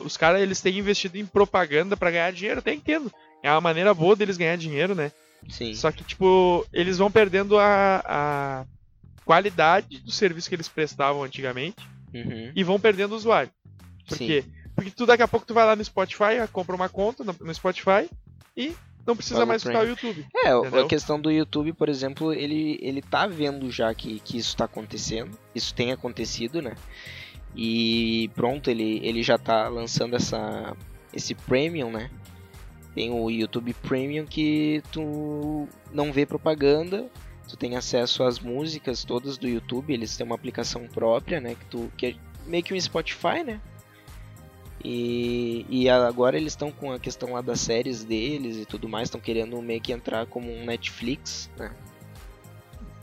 [0.00, 3.12] os caras eles têm investido em propaganda para ganhar dinheiro, até entendo.
[3.42, 5.10] É uma maneira boa deles ganhar dinheiro, né?
[5.48, 5.74] Sim.
[5.74, 8.66] Só que, tipo, eles vão perdendo a, a
[9.24, 11.76] qualidade do serviço que eles prestavam antigamente
[12.14, 12.52] uhum.
[12.54, 13.50] e vão perdendo o usuário.
[14.06, 14.26] Por Sim.
[14.78, 18.08] Porque tu daqui a pouco tu vai lá no Spotify, compra uma conta no Spotify
[18.56, 20.24] e não precisa mais ficar o YouTube.
[20.32, 20.84] É, entendeu?
[20.84, 24.66] a questão do YouTube, por exemplo, ele, ele tá vendo já que, que isso tá
[24.66, 25.36] acontecendo.
[25.52, 26.76] Isso tem acontecido, né?
[27.56, 30.76] E pronto, ele, ele já tá lançando essa,
[31.12, 32.08] esse premium, né?
[32.94, 37.10] Tem o YouTube Premium que tu não vê propaganda,
[37.48, 41.56] tu tem acesso às músicas todas do YouTube, eles têm uma aplicação própria, né?
[41.56, 42.14] Que, tu, que é
[42.46, 43.60] meio que um Spotify, né?
[44.84, 49.08] E, e agora eles estão com a questão lá das séries deles e tudo mais,
[49.08, 51.74] estão querendo meio que entrar como um Netflix, né?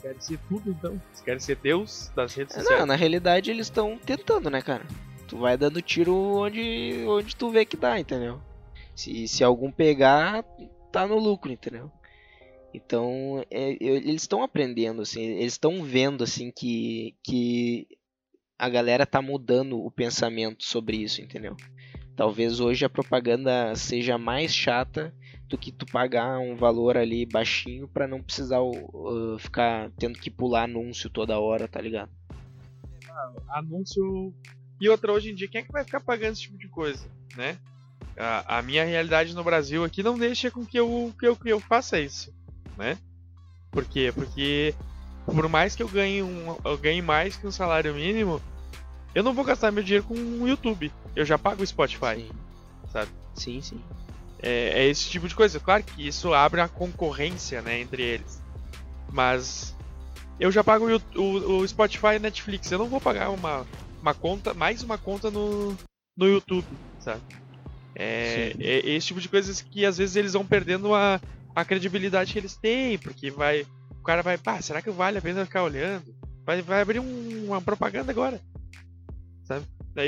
[0.02, 0.92] Querem ser tudo então?
[0.92, 2.80] Eles querem ser Deus das redes sociais?
[2.80, 4.86] Não, na realidade eles estão tentando, né, cara?
[5.28, 8.40] Tu vai dando tiro onde, onde tu vê que dá, entendeu?
[8.96, 10.46] Se, se algum pegar,
[10.92, 11.92] tá no lucro, entendeu?
[12.74, 17.88] Então, é, eles estão aprendendo, assim, eles estão vendo, assim, que, que
[18.58, 21.56] a galera tá mudando o pensamento sobre isso, entendeu?
[22.16, 25.14] Talvez hoje a propaganda seja mais chata
[25.48, 30.32] do que tu pagar um valor ali baixinho para não precisar uh, ficar tendo que
[30.32, 32.10] pular anúncio toda hora, tá ligado?
[33.10, 34.34] Ah, anúncio.
[34.80, 37.06] E outra, hoje em dia, quem é que vai ficar pagando esse tipo de coisa,
[37.36, 37.58] né?
[38.18, 41.50] A, a minha realidade no Brasil aqui não deixa com que eu, que eu, que
[41.50, 42.34] eu faça isso.
[42.78, 42.98] né?
[43.72, 44.12] Por quê?
[44.16, 44.74] Porque
[45.26, 48.42] por mais que eu ganhe, um, eu ganhe mais que um salário mínimo,
[49.14, 50.92] eu não vou gastar meu dinheiro com o YouTube.
[51.16, 52.30] Eu já pago o Spotify, Sim.
[52.92, 53.12] sabe?
[53.34, 53.82] Sim, sim.
[54.40, 55.60] É, é esse tipo de coisa.
[55.60, 58.42] Claro que isso abre a concorrência, né, entre eles.
[59.12, 59.76] Mas
[60.40, 62.72] eu já pago o, o, o Spotify e Netflix.
[62.72, 63.66] Eu não vou pagar uma,
[64.02, 65.76] uma conta, mais uma conta no,
[66.16, 66.68] no YouTube,
[67.00, 67.22] sabe?
[67.96, 71.20] É, é esse tipo de coisas que às vezes eles vão perdendo a,
[71.56, 73.66] a credibilidade que eles têm, porque vai,
[74.06, 76.14] cara vai, pá, será que vale a pena ficar olhando?
[76.46, 78.40] Vai, vai abrir um- uma propaganda agora,
[79.46, 79.66] sabe?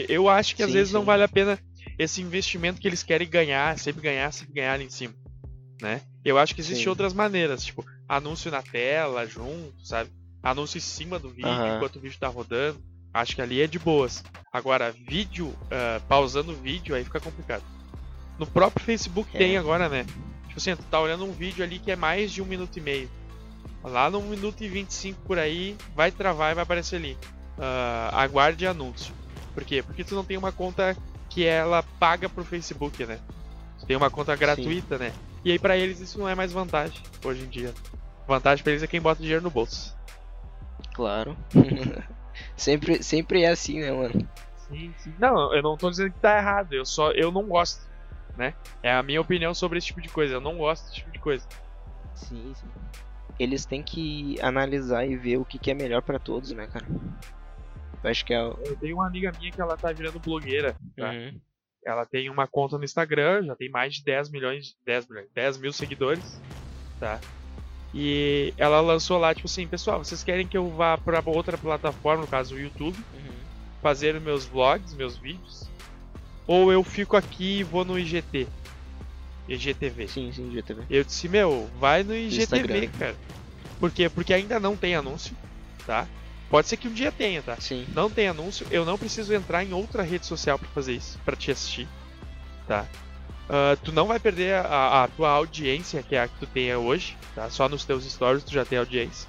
[0.10, 1.06] Eu acho que às Sim, vezes não sim.
[1.06, 1.58] vale a pena
[1.98, 5.14] esse investimento que eles querem ganhar, sempre ganhar, sempre ganhar ali em cima,
[5.82, 6.02] né?
[6.24, 6.90] Eu acho que existem Sim.
[6.90, 10.10] outras maneiras, tipo anúncio na tela, junto, sabe?
[10.44, 12.80] Anúncio em cima do vídeo enquanto o vídeo tá rodando.
[13.14, 14.24] Acho que ali é de boas.
[14.54, 17.64] Agora, vídeo, ah, pausando o vídeo, aí fica complicado.
[18.38, 19.40] No próprio Facebook É.
[19.40, 20.04] tem agora, né?
[20.48, 22.82] Tipo assim, tu tá olhando um vídeo ali que é mais de um minuto e
[22.82, 23.10] meio.
[23.88, 27.18] Lá no 1 minuto e 25 por aí, vai travar e vai aparecer ali.
[27.58, 29.14] ah, aguarde anúncio.
[29.54, 29.82] Por quê?
[29.82, 30.96] Porque tu não tem uma conta
[31.30, 33.20] que ela paga pro Facebook, né?
[33.80, 35.12] Tu tem uma conta gratuita, né?
[35.44, 37.74] E aí pra eles isso não é mais vantagem hoje em dia.
[38.28, 39.96] Vantagem pra eles é quem bota dinheiro no bolso.
[40.94, 41.38] Claro.
[42.56, 44.28] sempre, sempre é assim, né, mano?
[44.68, 45.14] Sim, sim.
[45.18, 47.88] Não, eu não tô dizendo que tá errado, eu só eu não gosto,
[48.36, 48.54] né?
[48.84, 51.20] É a minha opinião sobre esse tipo de coisa, eu não gosto desse tipo de
[51.20, 51.48] coisa.
[52.14, 52.68] Sim, sim.
[53.40, 56.86] Eles têm que analisar e ver o que, que é melhor pra todos, né, cara?
[58.04, 58.40] Eu acho que é.
[58.40, 61.12] Eu tenho uma amiga minha que ela tá virando blogueira, tá?
[61.12, 61.40] Uhum.
[61.86, 65.58] Ela tem uma conta no Instagram, já tem mais de 10 milhões, 10 milhões, 10
[65.58, 66.42] mil seguidores,
[67.00, 67.20] tá?
[67.94, 72.24] E ela lançou lá, tipo assim, pessoal, vocês querem que eu vá pra outra plataforma,
[72.24, 73.42] no caso o YouTube, Uhum.
[73.82, 75.70] fazer meus vlogs, meus vídeos?
[76.48, 78.48] Ou eu fico aqui e vou no IGT?
[79.48, 80.08] IGTV.
[80.08, 80.84] Sim, sim, GTV.
[80.90, 82.88] Eu disse, meu, vai no IGTV, Instagram.
[83.00, 83.16] cara.
[83.80, 84.10] Por quê?
[84.10, 85.36] Porque ainda não tem anúncio,
[85.86, 86.08] tá?
[86.50, 87.58] Pode ser que um dia tenha, tá?
[87.60, 87.86] Sim.
[87.94, 91.36] Não tem anúncio, eu não preciso entrar em outra rede social pra fazer isso, pra
[91.36, 91.88] te assistir,
[92.68, 92.86] tá?
[93.50, 96.74] Ah, tu não vai perder a, a tua audiência, que é a que tu tem
[96.76, 97.50] hoje, tá?
[97.50, 99.28] Só nos teus stories tu já tem audiência.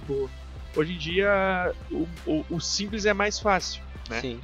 [0.00, 0.30] Tipo,
[0.76, 4.20] hoje em dia o, o, o simples é mais fácil, né?
[4.20, 4.40] Sim.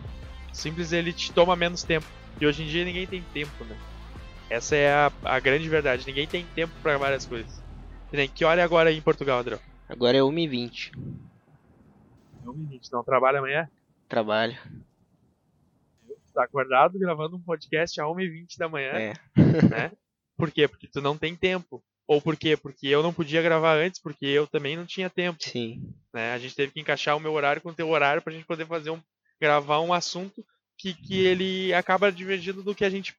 [0.53, 2.07] Simples ele te toma menos tempo.
[2.41, 3.77] E hoje em dia ninguém tem tempo, né?
[4.49, 6.07] Essa é a, a grande verdade.
[6.07, 7.63] Ninguém tem tempo pra várias coisas.
[8.11, 9.59] Que nem- Que hora é agora aí em Portugal, André?
[9.89, 10.93] Agora é 1h20.
[12.45, 12.89] É um minuto.
[12.93, 13.69] Não trabalha amanhã?
[14.09, 14.57] Trabalho.
[16.33, 19.13] tá acordado gravando um podcast a 1h20 da manhã, É.
[19.71, 19.93] né?
[20.37, 20.69] Por quê?
[20.69, 21.83] Porque tu não tem tempo.
[22.07, 22.57] Ou por quê?
[22.59, 25.83] Porque eu não podia gravar antes, porque eu também não tinha tempo, Sim.
[26.13, 26.35] né?
[26.35, 28.67] A gente teve que encaixar o meu horário com o teu horário pra gente poder
[28.67, 29.01] fazer um
[29.41, 30.45] gravar um assunto
[30.79, 33.17] que, que ele acaba divergindo do que a gente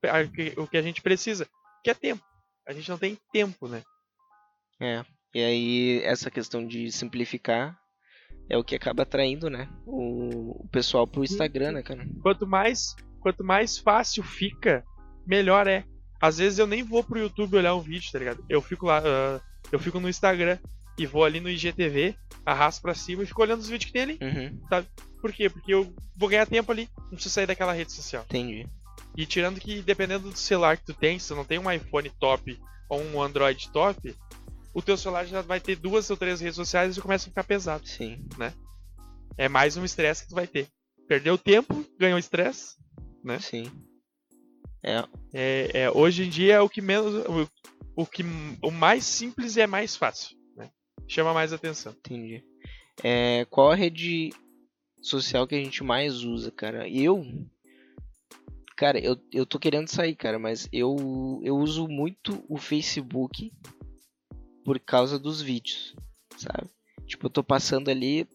[0.58, 1.48] o que a gente precisa,
[1.84, 2.24] que é tempo.
[2.68, 3.82] A gente não tem tempo, né?
[4.80, 5.04] É.
[5.34, 7.78] E aí, essa questão de simplificar
[8.50, 9.70] é o que acaba atraindo, né?
[9.86, 12.08] O, o pessoal pro Instagram, né, cara?
[12.22, 14.86] Quanto mais quanto mais fácil fica,
[15.26, 15.84] melhor é.
[16.22, 18.44] Às vezes eu nem vou pro YouTube olhar um vídeo, tá ligado?
[18.50, 19.42] Eu fico lá, ah,
[19.72, 20.58] eu fico no Instagram
[20.98, 24.02] e vou ali no IGTV, arrasto pra cima e fico olhando os vídeos que tem
[24.04, 24.20] ali.
[24.22, 24.60] Uhum.
[25.22, 25.50] Por quê?
[25.50, 28.24] Porque eu vou ganhar tempo ali, não preciso sair daquela rede social.
[28.24, 28.68] Entendi.
[29.16, 32.10] E tirando que dependendo do celular que tu tem, se tu não tem um iPhone
[32.20, 34.16] top ou um Android top,
[34.74, 37.44] o teu celular já vai ter duas ou três redes sociais e começa a ficar
[37.44, 37.88] pesado.
[37.88, 38.24] Sim.
[39.38, 40.68] É mais um estresse que tu vai ter.
[41.08, 42.76] Perdeu tempo, ganhou estresse.
[43.24, 43.40] Né?
[43.40, 43.72] Sim.
[44.84, 45.04] É.
[45.34, 47.26] É, é, hoje em dia é o que menos.
[47.26, 47.50] O,
[47.96, 48.24] o que
[48.62, 50.37] o mais simples é mais fácil.
[51.08, 51.94] Chama mais atenção.
[51.94, 52.44] Entendi.
[53.04, 54.32] É, qual a rede
[55.02, 56.88] social que a gente mais usa, cara?
[56.90, 57.26] Eu.
[58.76, 63.52] Cara, eu, eu tô querendo sair, cara, mas eu, eu uso muito o Facebook
[64.64, 65.96] por causa dos vídeos,
[66.38, 66.70] sabe?
[67.08, 68.28] Tipo, eu tô passando ali,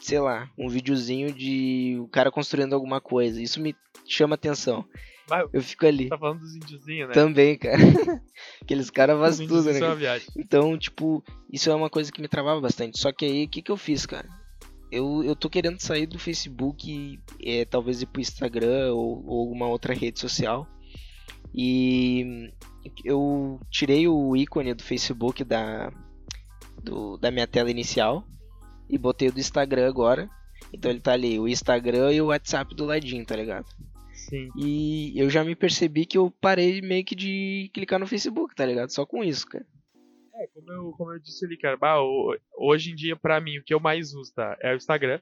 [0.00, 3.42] sei lá, um videozinho de o cara construindo alguma coisa.
[3.42, 3.74] Isso me
[4.06, 4.86] chama atenção.
[5.28, 6.08] Mas- Eu fico ali.
[6.08, 7.14] Tá falando dos índiozinhos, né?
[7.14, 7.76] Também, cara.
[8.62, 9.80] Aqueles caras índios tudo, né?
[9.80, 9.94] cara?
[10.36, 12.98] Então, tipo, isso é uma coisa que me travava bastante.
[12.98, 14.28] Só que aí, o que, que eu fiz, cara?
[14.92, 19.40] Eu, eu tô querendo sair do Facebook e é, talvez ir pro Instagram ou, ou
[19.40, 20.68] alguma outra rede social.
[21.54, 22.50] E
[23.04, 25.92] eu tirei o ícone do Facebook da,
[26.82, 28.26] do- da minha tela inicial
[28.88, 30.28] e botei o do Instagram agora.
[30.72, 33.66] Então ele tá ali, o Instagram e o WhatsApp do ladinho, tá ligado?
[34.28, 34.48] Sim.
[34.56, 38.64] E eu já me percebi que eu parei meio que de clicar no Facebook, tá
[38.64, 38.90] ligado?
[38.90, 39.66] Só com isso, cara.
[40.36, 41.96] É, como eu, como eu disse ali, cara, bah,
[42.58, 44.56] hoje em dia, pra mim, o que eu mais uso, tá?
[44.60, 45.20] É o Instagram.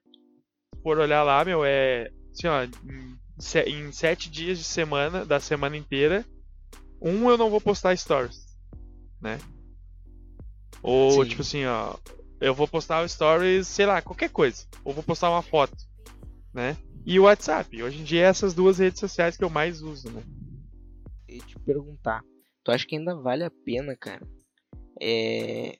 [0.74, 2.10] Se for olhar lá, meu, é.
[2.30, 6.24] Assim, ó, em, se- em sete dias de semana, da semana inteira,
[7.00, 8.38] um eu não vou postar stories,
[9.20, 9.38] né?
[10.82, 11.28] Ou, Sim.
[11.30, 11.94] tipo assim, ó,
[12.40, 14.66] eu vou postar stories, sei lá, qualquer coisa.
[14.84, 15.76] Ou vou postar uma foto,
[16.54, 16.76] né?
[17.04, 17.82] E o WhatsApp.
[17.82, 20.22] Hoje em dia, é essas duas redes sociais que eu mais uso, né?
[21.28, 22.22] E te perguntar,
[22.62, 24.24] tu acha que ainda vale a pena, cara,
[25.00, 25.76] é,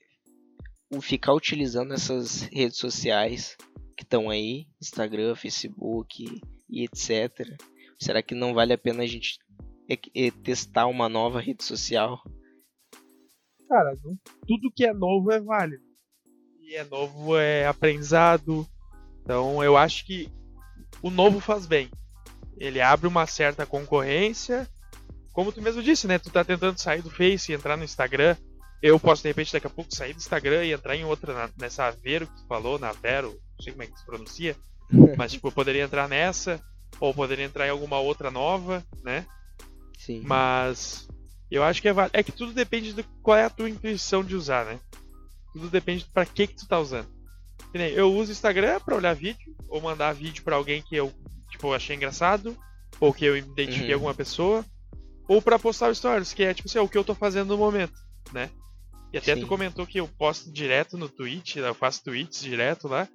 [0.91, 3.57] o ficar utilizando essas redes sociais
[3.97, 7.57] que estão aí, Instagram, Facebook e etc.
[8.01, 9.39] Será que não vale a pena a gente
[9.89, 12.21] é, é, testar uma nova rede social?
[13.69, 13.95] Cara,
[14.47, 15.85] tudo que é novo é válido.
[16.61, 18.67] E é novo é aprendizado.
[19.23, 20.29] Então eu acho que
[21.03, 21.91] o novo faz bem.
[22.57, 24.69] Ele abre uma certa concorrência.
[25.33, 26.19] Como tu mesmo disse, né?
[26.19, 28.37] Tu tá tentando sair do Face e entrar no Instagram.
[28.83, 31.51] Eu posso, de repente, daqui a pouco sair do Instagram e entrar em outra, na-
[31.59, 34.57] nessa Vero que tu falou, na Vero, não sei como é que se pronuncia.
[35.17, 36.61] Mas, tipo, eu poderia entrar nessa,
[37.01, 39.25] ou poderia entrar em alguma outra nova, né?
[39.99, 40.21] Sim.
[40.25, 41.09] Mas
[41.51, 44.35] eu acho que é, é que tudo depende do qual é a tua intuição de
[44.35, 44.79] usar, né?
[45.53, 47.09] Tudo depende pra que que tu tá usando.
[47.75, 51.13] Eu uso o Instagram pra olhar vídeo ou mandar vídeo pra alguém que eu
[51.51, 52.57] tipo achei engraçado
[53.01, 53.95] ou que eu identifiquei Uhum.
[53.95, 54.65] alguma pessoa
[55.29, 57.59] ou pra postar stories, que é tipo assim, é o que eu tô fazendo no
[57.59, 57.95] momento,
[58.33, 58.51] né?
[59.13, 59.43] E até Sim.
[59.43, 63.07] tu comentou que eu posto direto no Twitch, eu faço tweets direto lá.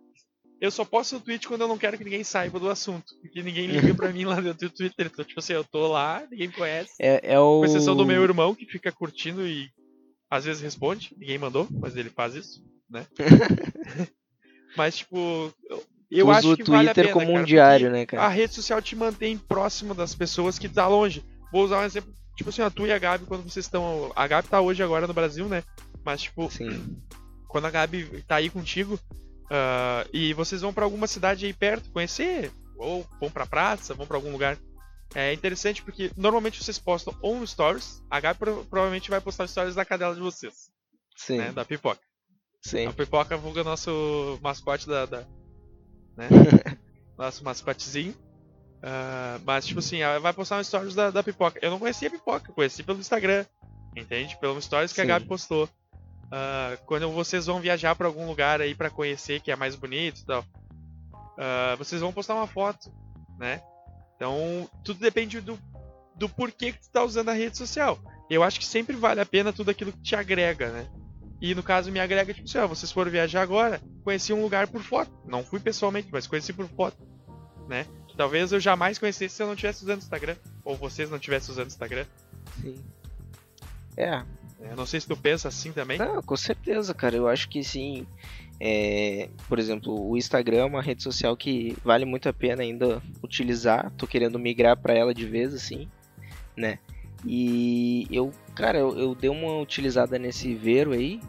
[0.59, 3.05] Eu só posto no Twitch quando eu não quero que ninguém saiba do assunto.
[3.21, 5.05] Porque ninguém liga pra mim lá dentro do Twitter.
[5.11, 6.93] Então, tipo assim, eu tô lá, ninguém me conhece.
[6.99, 7.59] É, é o...
[7.59, 9.69] Com exceção do meu irmão, que fica curtindo e
[10.31, 11.13] às vezes responde.
[11.15, 13.05] Ninguém mandou, mas ele faz isso, né?
[14.77, 17.91] mas, tipo, eu, eu acho o que vale a Twitter pena, como um cara, diário,
[17.91, 18.23] né, cara?
[18.23, 21.25] A rede social te mantém próximo das pessoas que tá longe.
[21.51, 24.11] Vou usar um exemplo, tipo assim, a tu e a Gabi, quando vocês estão.
[24.15, 25.63] A Gabi tá hoje agora no Brasil, né?
[26.05, 26.97] Mas, tipo, Sim.
[27.49, 28.97] quando a Gabi tá aí contigo
[29.49, 34.05] ah, e vocês vão pra alguma cidade aí perto conhecer, ou vão pra praça, vão
[34.05, 34.57] pra algum lugar.
[35.15, 39.47] É interessante porque normalmente vocês postam ou no Stories, a Gabi pro- provavelmente vai postar
[39.47, 40.69] stories da cadela de vocês,
[41.15, 41.37] Sim.
[41.37, 41.51] né?
[41.53, 42.01] Da pipoca.
[42.67, 42.85] Sim.
[42.85, 45.05] A pipoca vulga nosso mascote da.
[45.05, 45.25] da-
[46.17, 46.27] né?
[47.17, 48.13] nosso mascotezinho.
[48.83, 51.57] Ah, mas, tipo assim, ela vai postar um stories da, da pipoca.
[51.61, 53.45] Eu não conhecia a pipoca, conheci pelo Instagram.
[53.95, 54.37] Entende?
[54.37, 55.07] Pelo stories que a Sim.
[55.07, 55.69] Gabi postou.
[56.29, 60.19] Ah, quando vocês vão viajar pra algum lugar aí pra conhecer que é mais bonito
[60.19, 60.43] e tal,
[61.39, 62.91] ah, vocês vão postar uma foto,
[63.39, 63.61] né?
[64.17, 65.57] Então, tudo depende do,
[66.15, 67.97] do porquê que tu tá usando a rede social.
[68.29, 70.89] Eu acho que sempre vale a pena tudo aquilo que te agrega, né?
[71.39, 74.67] E no caso me agrega, tipo assim, ó, vocês foram viajar agora, conheci um lugar
[74.67, 75.11] por foto.
[75.25, 76.97] Não fui pessoalmente, mas conheci por foto,
[77.67, 77.85] né?
[78.17, 80.35] Talvez eu jamais conhecesse se eu não estivesse usando o Instagram.
[80.65, 82.05] Ou vocês não estivessem usando o Instagram.
[82.59, 82.83] Sim.
[83.95, 84.23] É,
[84.59, 85.99] Eu não sei se tu pensa assim também.
[85.99, 87.15] Não, com certeza, cara.
[87.15, 88.07] Eu acho que sim.
[88.59, 93.01] É, por exemplo, o Instagram é uma rede social que vale muito a pena ainda
[93.23, 93.91] utilizar.
[93.91, 95.87] Tô querendo migrar para ela de vez, assim,
[96.55, 96.79] né?
[97.29, 101.19] E eu, cara, eu, eu dei uma utilizada nesse Vero aí.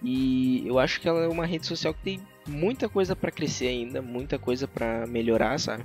[0.00, 3.66] E eu acho que ela é uma rede social que tem muita coisa para crescer
[3.66, 5.84] ainda, muita coisa para melhorar, sabe?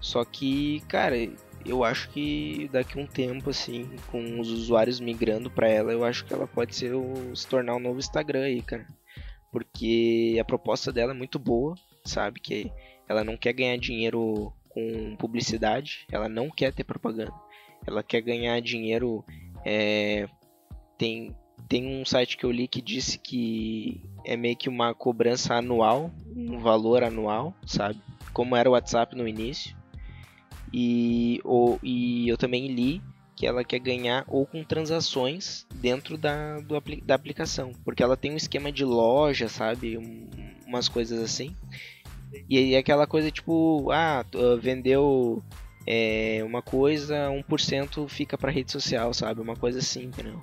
[0.00, 1.16] Só que, cara,
[1.64, 6.24] eu acho que daqui um tempo, assim, com os usuários migrando para ela, eu acho
[6.24, 8.86] que ela pode ser o, se tornar o novo Instagram aí, cara.
[9.50, 12.38] Porque a proposta dela é muito boa, sabe?
[12.38, 12.70] Que
[13.08, 17.32] ela não quer ganhar dinheiro com publicidade, ela não quer ter propaganda.
[17.86, 19.24] Ela quer ganhar dinheiro.
[19.64, 20.28] é,
[20.96, 21.34] tem,
[21.68, 26.10] tem um site que eu li que disse que é meio que uma cobrança anual,
[26.34, 28.00] um valor anual, sabe?
[28.32, 29.76] Como era o WhatsApp no início.
[30.72, 33.02] E, ou, e eu também li
[33.34, 37.72] que ela quer ganhar ou com transações dentro da, do, da aplicação.
[37.84, 39.96] Porque ela tem um esquema de loja, sabe?
[39.96, 40.28] Um-
[40.66, 41.54] umas coisas assim.
[42.48, 45.42] E aí aquela coisa tipo, ah, ah, vendeu
[45.90, 49.40] é, uma coisa, 1% fica pra rede social, sabe?
[49.40, 50.38] Uma coisa assim, entendeu?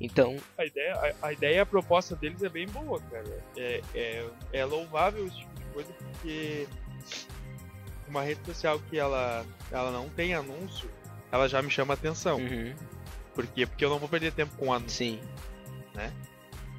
[0.00, 3.42] Então, A ideia, a, a ideia e a proposta deles é bem boa, cara.
[3.56, 6.68] É, é, é louvável esse tipo de coisa porque
[8.08, 10.90] uma rede social que ela, ela não tem anúncio,
[11.30, 12.38] ela já me chama atenção.
[12.38, 12.74] uhum,
[13.34, 13.64] Por quê?
[13.64, 14.96] Porque eu não vou perder tempo com anúncio.
[14.96, 15.20] sim,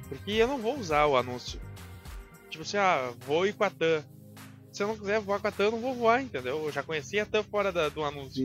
[0.08, 1.60] Porque eu não vou usar o anúncio.
[2.50, 4.04] Tipo assim, ah, vou ir com a TAM.
[4.72, 6.64] Se eu não quiser voar com a TAM, eu não vou voar, entendeu?
[6.64, 8.44] Eu já conheci a TAM fora da- do anúncio,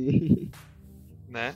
[1.28, 1.56] né?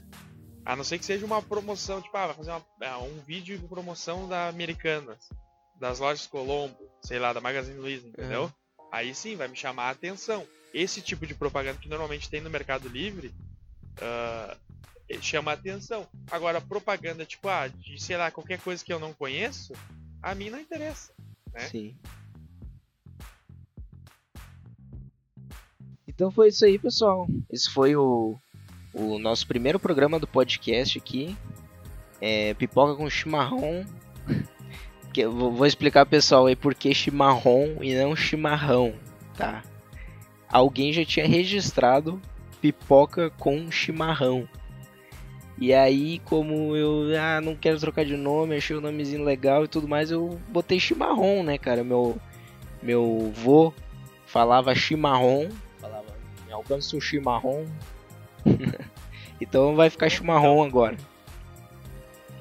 [0.65, 3.57] A não ser que seja uma promoção, tipo, ah, vai fazer uma- ah, um vídeo
[3.57, 5.30] de promoção da Americanas,
[5.76, 8.51] das lojas Colombo, sei lá, da Magazine Luiza, entendeu?
[8.91, 10.45] Aí sim, vai me chamar a atenção.
[10.74, 13.34] Esse tipo de propaganda que normalmente tem no Mercado Livre
[14.01, 14.55] ah,
[15.22, 16.05] chama a atenção.
[16.30, 19.74] Agora, propaganda, tipo, ah, de sei lá, qualquer coisa que eu não conheço,
[20.22, 21.13] a mim não interessa.
[21.53, 21.68] né?
[21.70, 21.95] sim.
[26.18, 27.28] Então foi isso aí, pessoal.
[27.47, 28.36] Esse foi o,
[28.91, 31.38] o nosso primeiro programa do podcast aqui.
[32.20, 33.86] É, pipoca com chimarrão.
[35.13, 38.93] Que eu vou, explicar pessoal aí por que chimarrão e não chimarrão,
[39.36, 39.63] tá?
[40.47, 42.22] Alguém já tinha registrado
[42.61, 44.47] pipoca com chimarrão.
[45.57, 49.68] E aí, como eu ah, não quero trocar de nome, achei o nomezinho legal e
[49.68, 51.84] tudo mais, eu botei chimarrão, né, cara?
[51.84, 52.15] Meu
[52.84, 53.74] meu vô
[54.28, 55.49] falava chimarrão,
[56.58, 57.66] falava, me alcança o chimarrão.
[59.39, 60.97] então vai ficar chimarrão agora.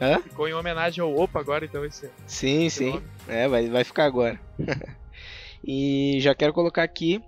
[0.01, 0.21] Hã?
[0.21, 2.11] Ficou em homenagem ao Opa agora, então esse.
[2.27, 2.91] Sim, esse sim.
[2.91, 3.07] Nome.
[3.29, 4.41] É, vai, vai ficar agora.
[5.64, 7.23] e já quero colocar aqui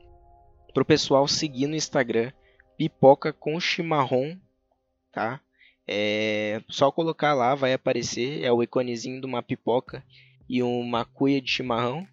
[0.74, 2.30] pro pessoal seguir no Instagram
[2.76, 4.38] pipoca com chimarrão,
[5.10, 5.40] tá?
[5.86, 10.04] É só colocar lá, vai aparecer, é o iconezinho de uma pipoca
[10.46, 12.06] e uma cuia de chimarrão,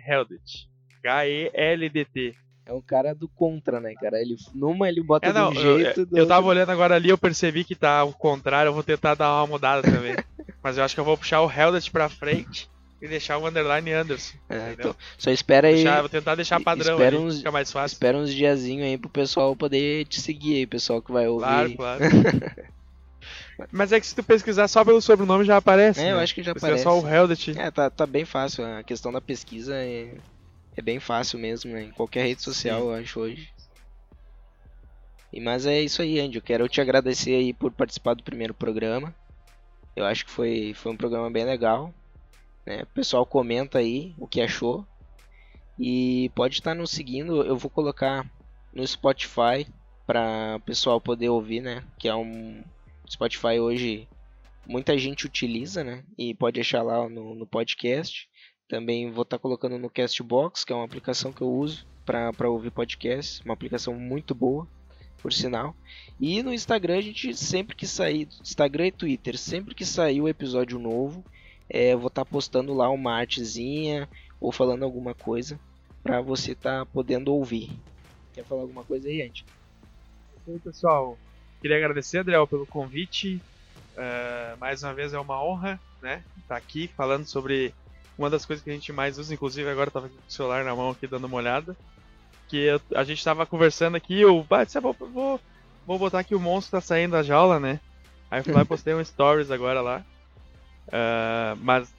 [0.05, 0.70] Heldet.
[1.03, 2.36] H-E-L-D-t.
[2.66, 4.22] É um cara do contra, né, cara?
[4.22, 6.01] Ele, numa ele bota é, não, de um jeito.
[6.12, 9.16] Eu, eu tava olhando agora ali, eu percebi que tá o contrário, eu vou tentar
[9.16, 10.16] dar uma mudada também.
[10.62, 12.70] Mas eu acho que eu vou puxar o Heldet pra frente
[13.01, 14.38] e deixar o underline Anderson.
[14.47, 15.76] É, então, só espera aí.
[15.76, 17.95] Deixar, vou tentar deixar padrão espera aí, uns, fica mais fácil.
[17.95, 21.43] Espera uns diazinhos aí pro pessoal poder te seguir aí, pessoal que vai ouvir.
[21.43, 22.03] Claro, claro.
[23.72, 25.99] Mas é que se tu pesquisar só pelo sobrenome já aparece.
[25.99, 26.12] É, né?
[26.14, 26.84] eu acho que já aparece.
[26.84, 27.57] só o Heldet.
[27.57, 28.66] É, tá, tá bem fácil.
[28.66, 30.16] A questão da pesquisa é,
[30.76, 31.84] é bem fácil mesmo, né?
[31.84, 32.88] Em qualquer rede social, Sim.
[32.88, 33.49] eu acho, hoje.
[35.32, 36.38] E, mas é isso aí, Andy.
[36.38, 39.14] Eu quero te agradecer aí por participar do primeiro programa.
[39.95, 41.93] Eu acho que foi, foi um programa bem legal.
[42.66, 42.84] Né?
[42.84, 44.86] O pessoal comenta aí o que achou.
[45.80, 47.43] E pode estar nos seguindo.
[47.43, 48.26] Eu vou colocar
[48.74, 49.68] no Spotify
[50.05, 51.84] para o pessoal poder ouvir, né?
[51.97, 52.62] Que é um
[53.12, 54.07] Spotify hoje
[54.66, 56.03] muita gente utiliza, né?
[56.18, 58.30] E pode achar lá no, no podcast.
[58.70, 62.49] Também vou estar tá colocando no Castbox, que é uma aplicação que eu uso para
[62.49, 63.41] ouvir podcasts.
[63.41, 64.66] Uma aplicação muito boa,
[65.22, 65.76] por sinal.
[66.22, 70.30] E no Instagram, a gente sempre que sair, Instagram e Twitter, sempre que sair o
[70.30, 71.22] episódio novo,
[71.70, 74.07] é, vou estar tá postando lá uma artezinha
[74.39, 75.59] ou falando alguma coisa
[76.01, 77.78] para você estar tá podendo ouvir.
[78.32, 79.45] Quer falar alguma coisa aí, gente?
[80.47, 81.18] Oi, pessoal.
[81.62, 83.41] Queria agradecer, Adriel, pelo convite.
[83.95, 86.24] Uh, mais uma vez é uma honra, né?
[86.38, 87.74] Estar tá aqui falando sobre
[88.18, 90.64] uma das coisas que a gente mais usa, inclusive agora eu tava com o celular
[90.64, 91.76] na mão aqui dando uma olhada.
[92.47, 95.39] Que eu, a gente estava conversando aqui, eu ah, vou, vou,
[95.86, 97.80] vou botar aqui o monstro tá saindo da jaula, né?
[98.30, 100.03] Aí eu fui lá e postei um stories agora lá.
[100.88, 101.93] Uh, mas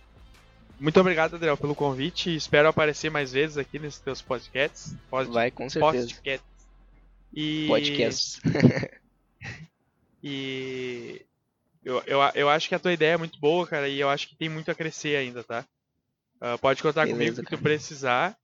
[0.81, 2.35] muito obrigado, Adriel, pelo convite.
[2.35, 4.97] Espero aparecer mais vezes aqui nesses teus podcasts.
[5.09, 5.31] Pod...
[5.31, 6.09] Vai, com certeza.
[6.09, 6.49] Podcasts.
[7.33, 7.67] E...
[7.69, 8.41] Podcasts.
[10.23, 11.25] E
[11.85, 14.29] eu, eu, eu acho que a tua ideia é muito boa, cara, e eu acho
[14.29, 15.65] que tem muito a crescer ainda, tá?
[16.41, 18.37] Uh, pode contar Beleza, comigo que tu precisar.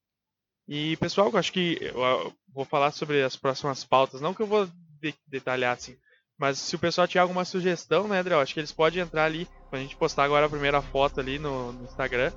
[0.66, 4.46] E, pessoal, eu acho que eu vou falar sobre as próximas pautas, não que eu
[4.46, 4.68] vou
[5.00, 5.96] de detalhar assim,
[6.38, 9.24] mas se o pessoal tiver alguma sugestão, né, André, eu acho que eles podem entrar
[9.24, 12.30] ali, quando a gente postar agora a primeira foto ali no, no Instagram.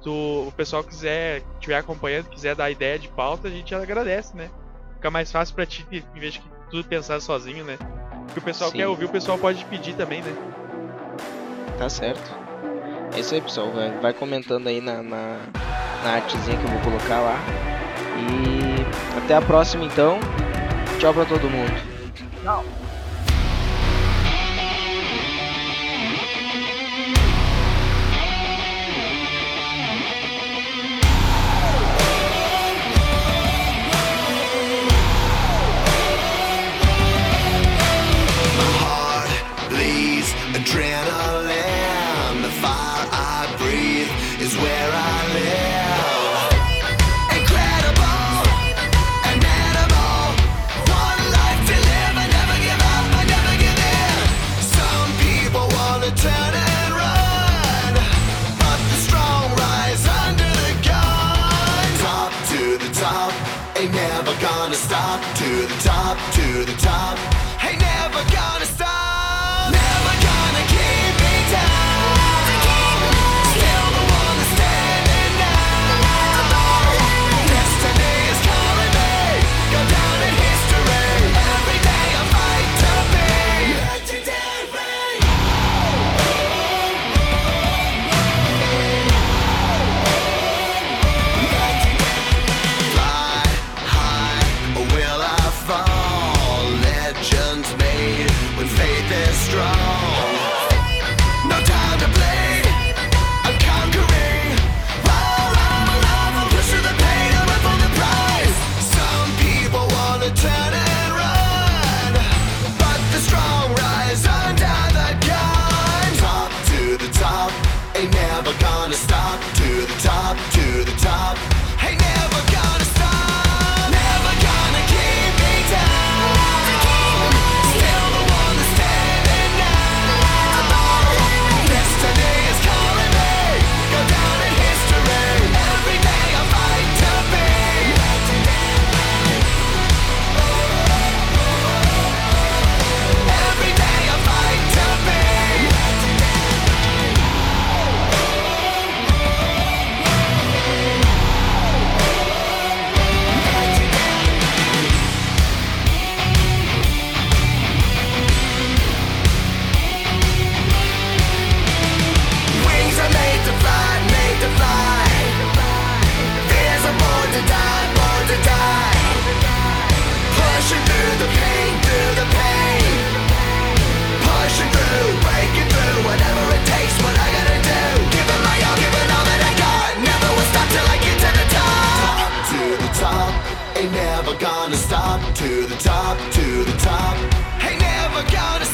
[0.00, 4.48] Se o pessoal quiser, estiver acompanhando, quiser dar ideia de pauta, a gente agradece, né?
[4.94, 7.78] Fica mais fácil pra ti, em vez de tudo pensar sozinho, né?
[8.36, 8.76] que o pessoal Sim.
[8.76, 10.30] quer ouvir, o pessoal pode pedir também, né?
[11.78, 12.30] Tá certo.
[13.14, 13.72] É isso aí, pessoal.
[13.72, 15.38] Vai, vai comentando aí na, na,
[16.04, 17.38] na artezinha que eu vou colocar lá.
[18.18, 20.20] E até a próxima, então.
[21.00, 21.72] Tchau pra todo mundo.
[22.42, 22.62] Tchau.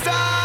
[0.03, 0.41] stop.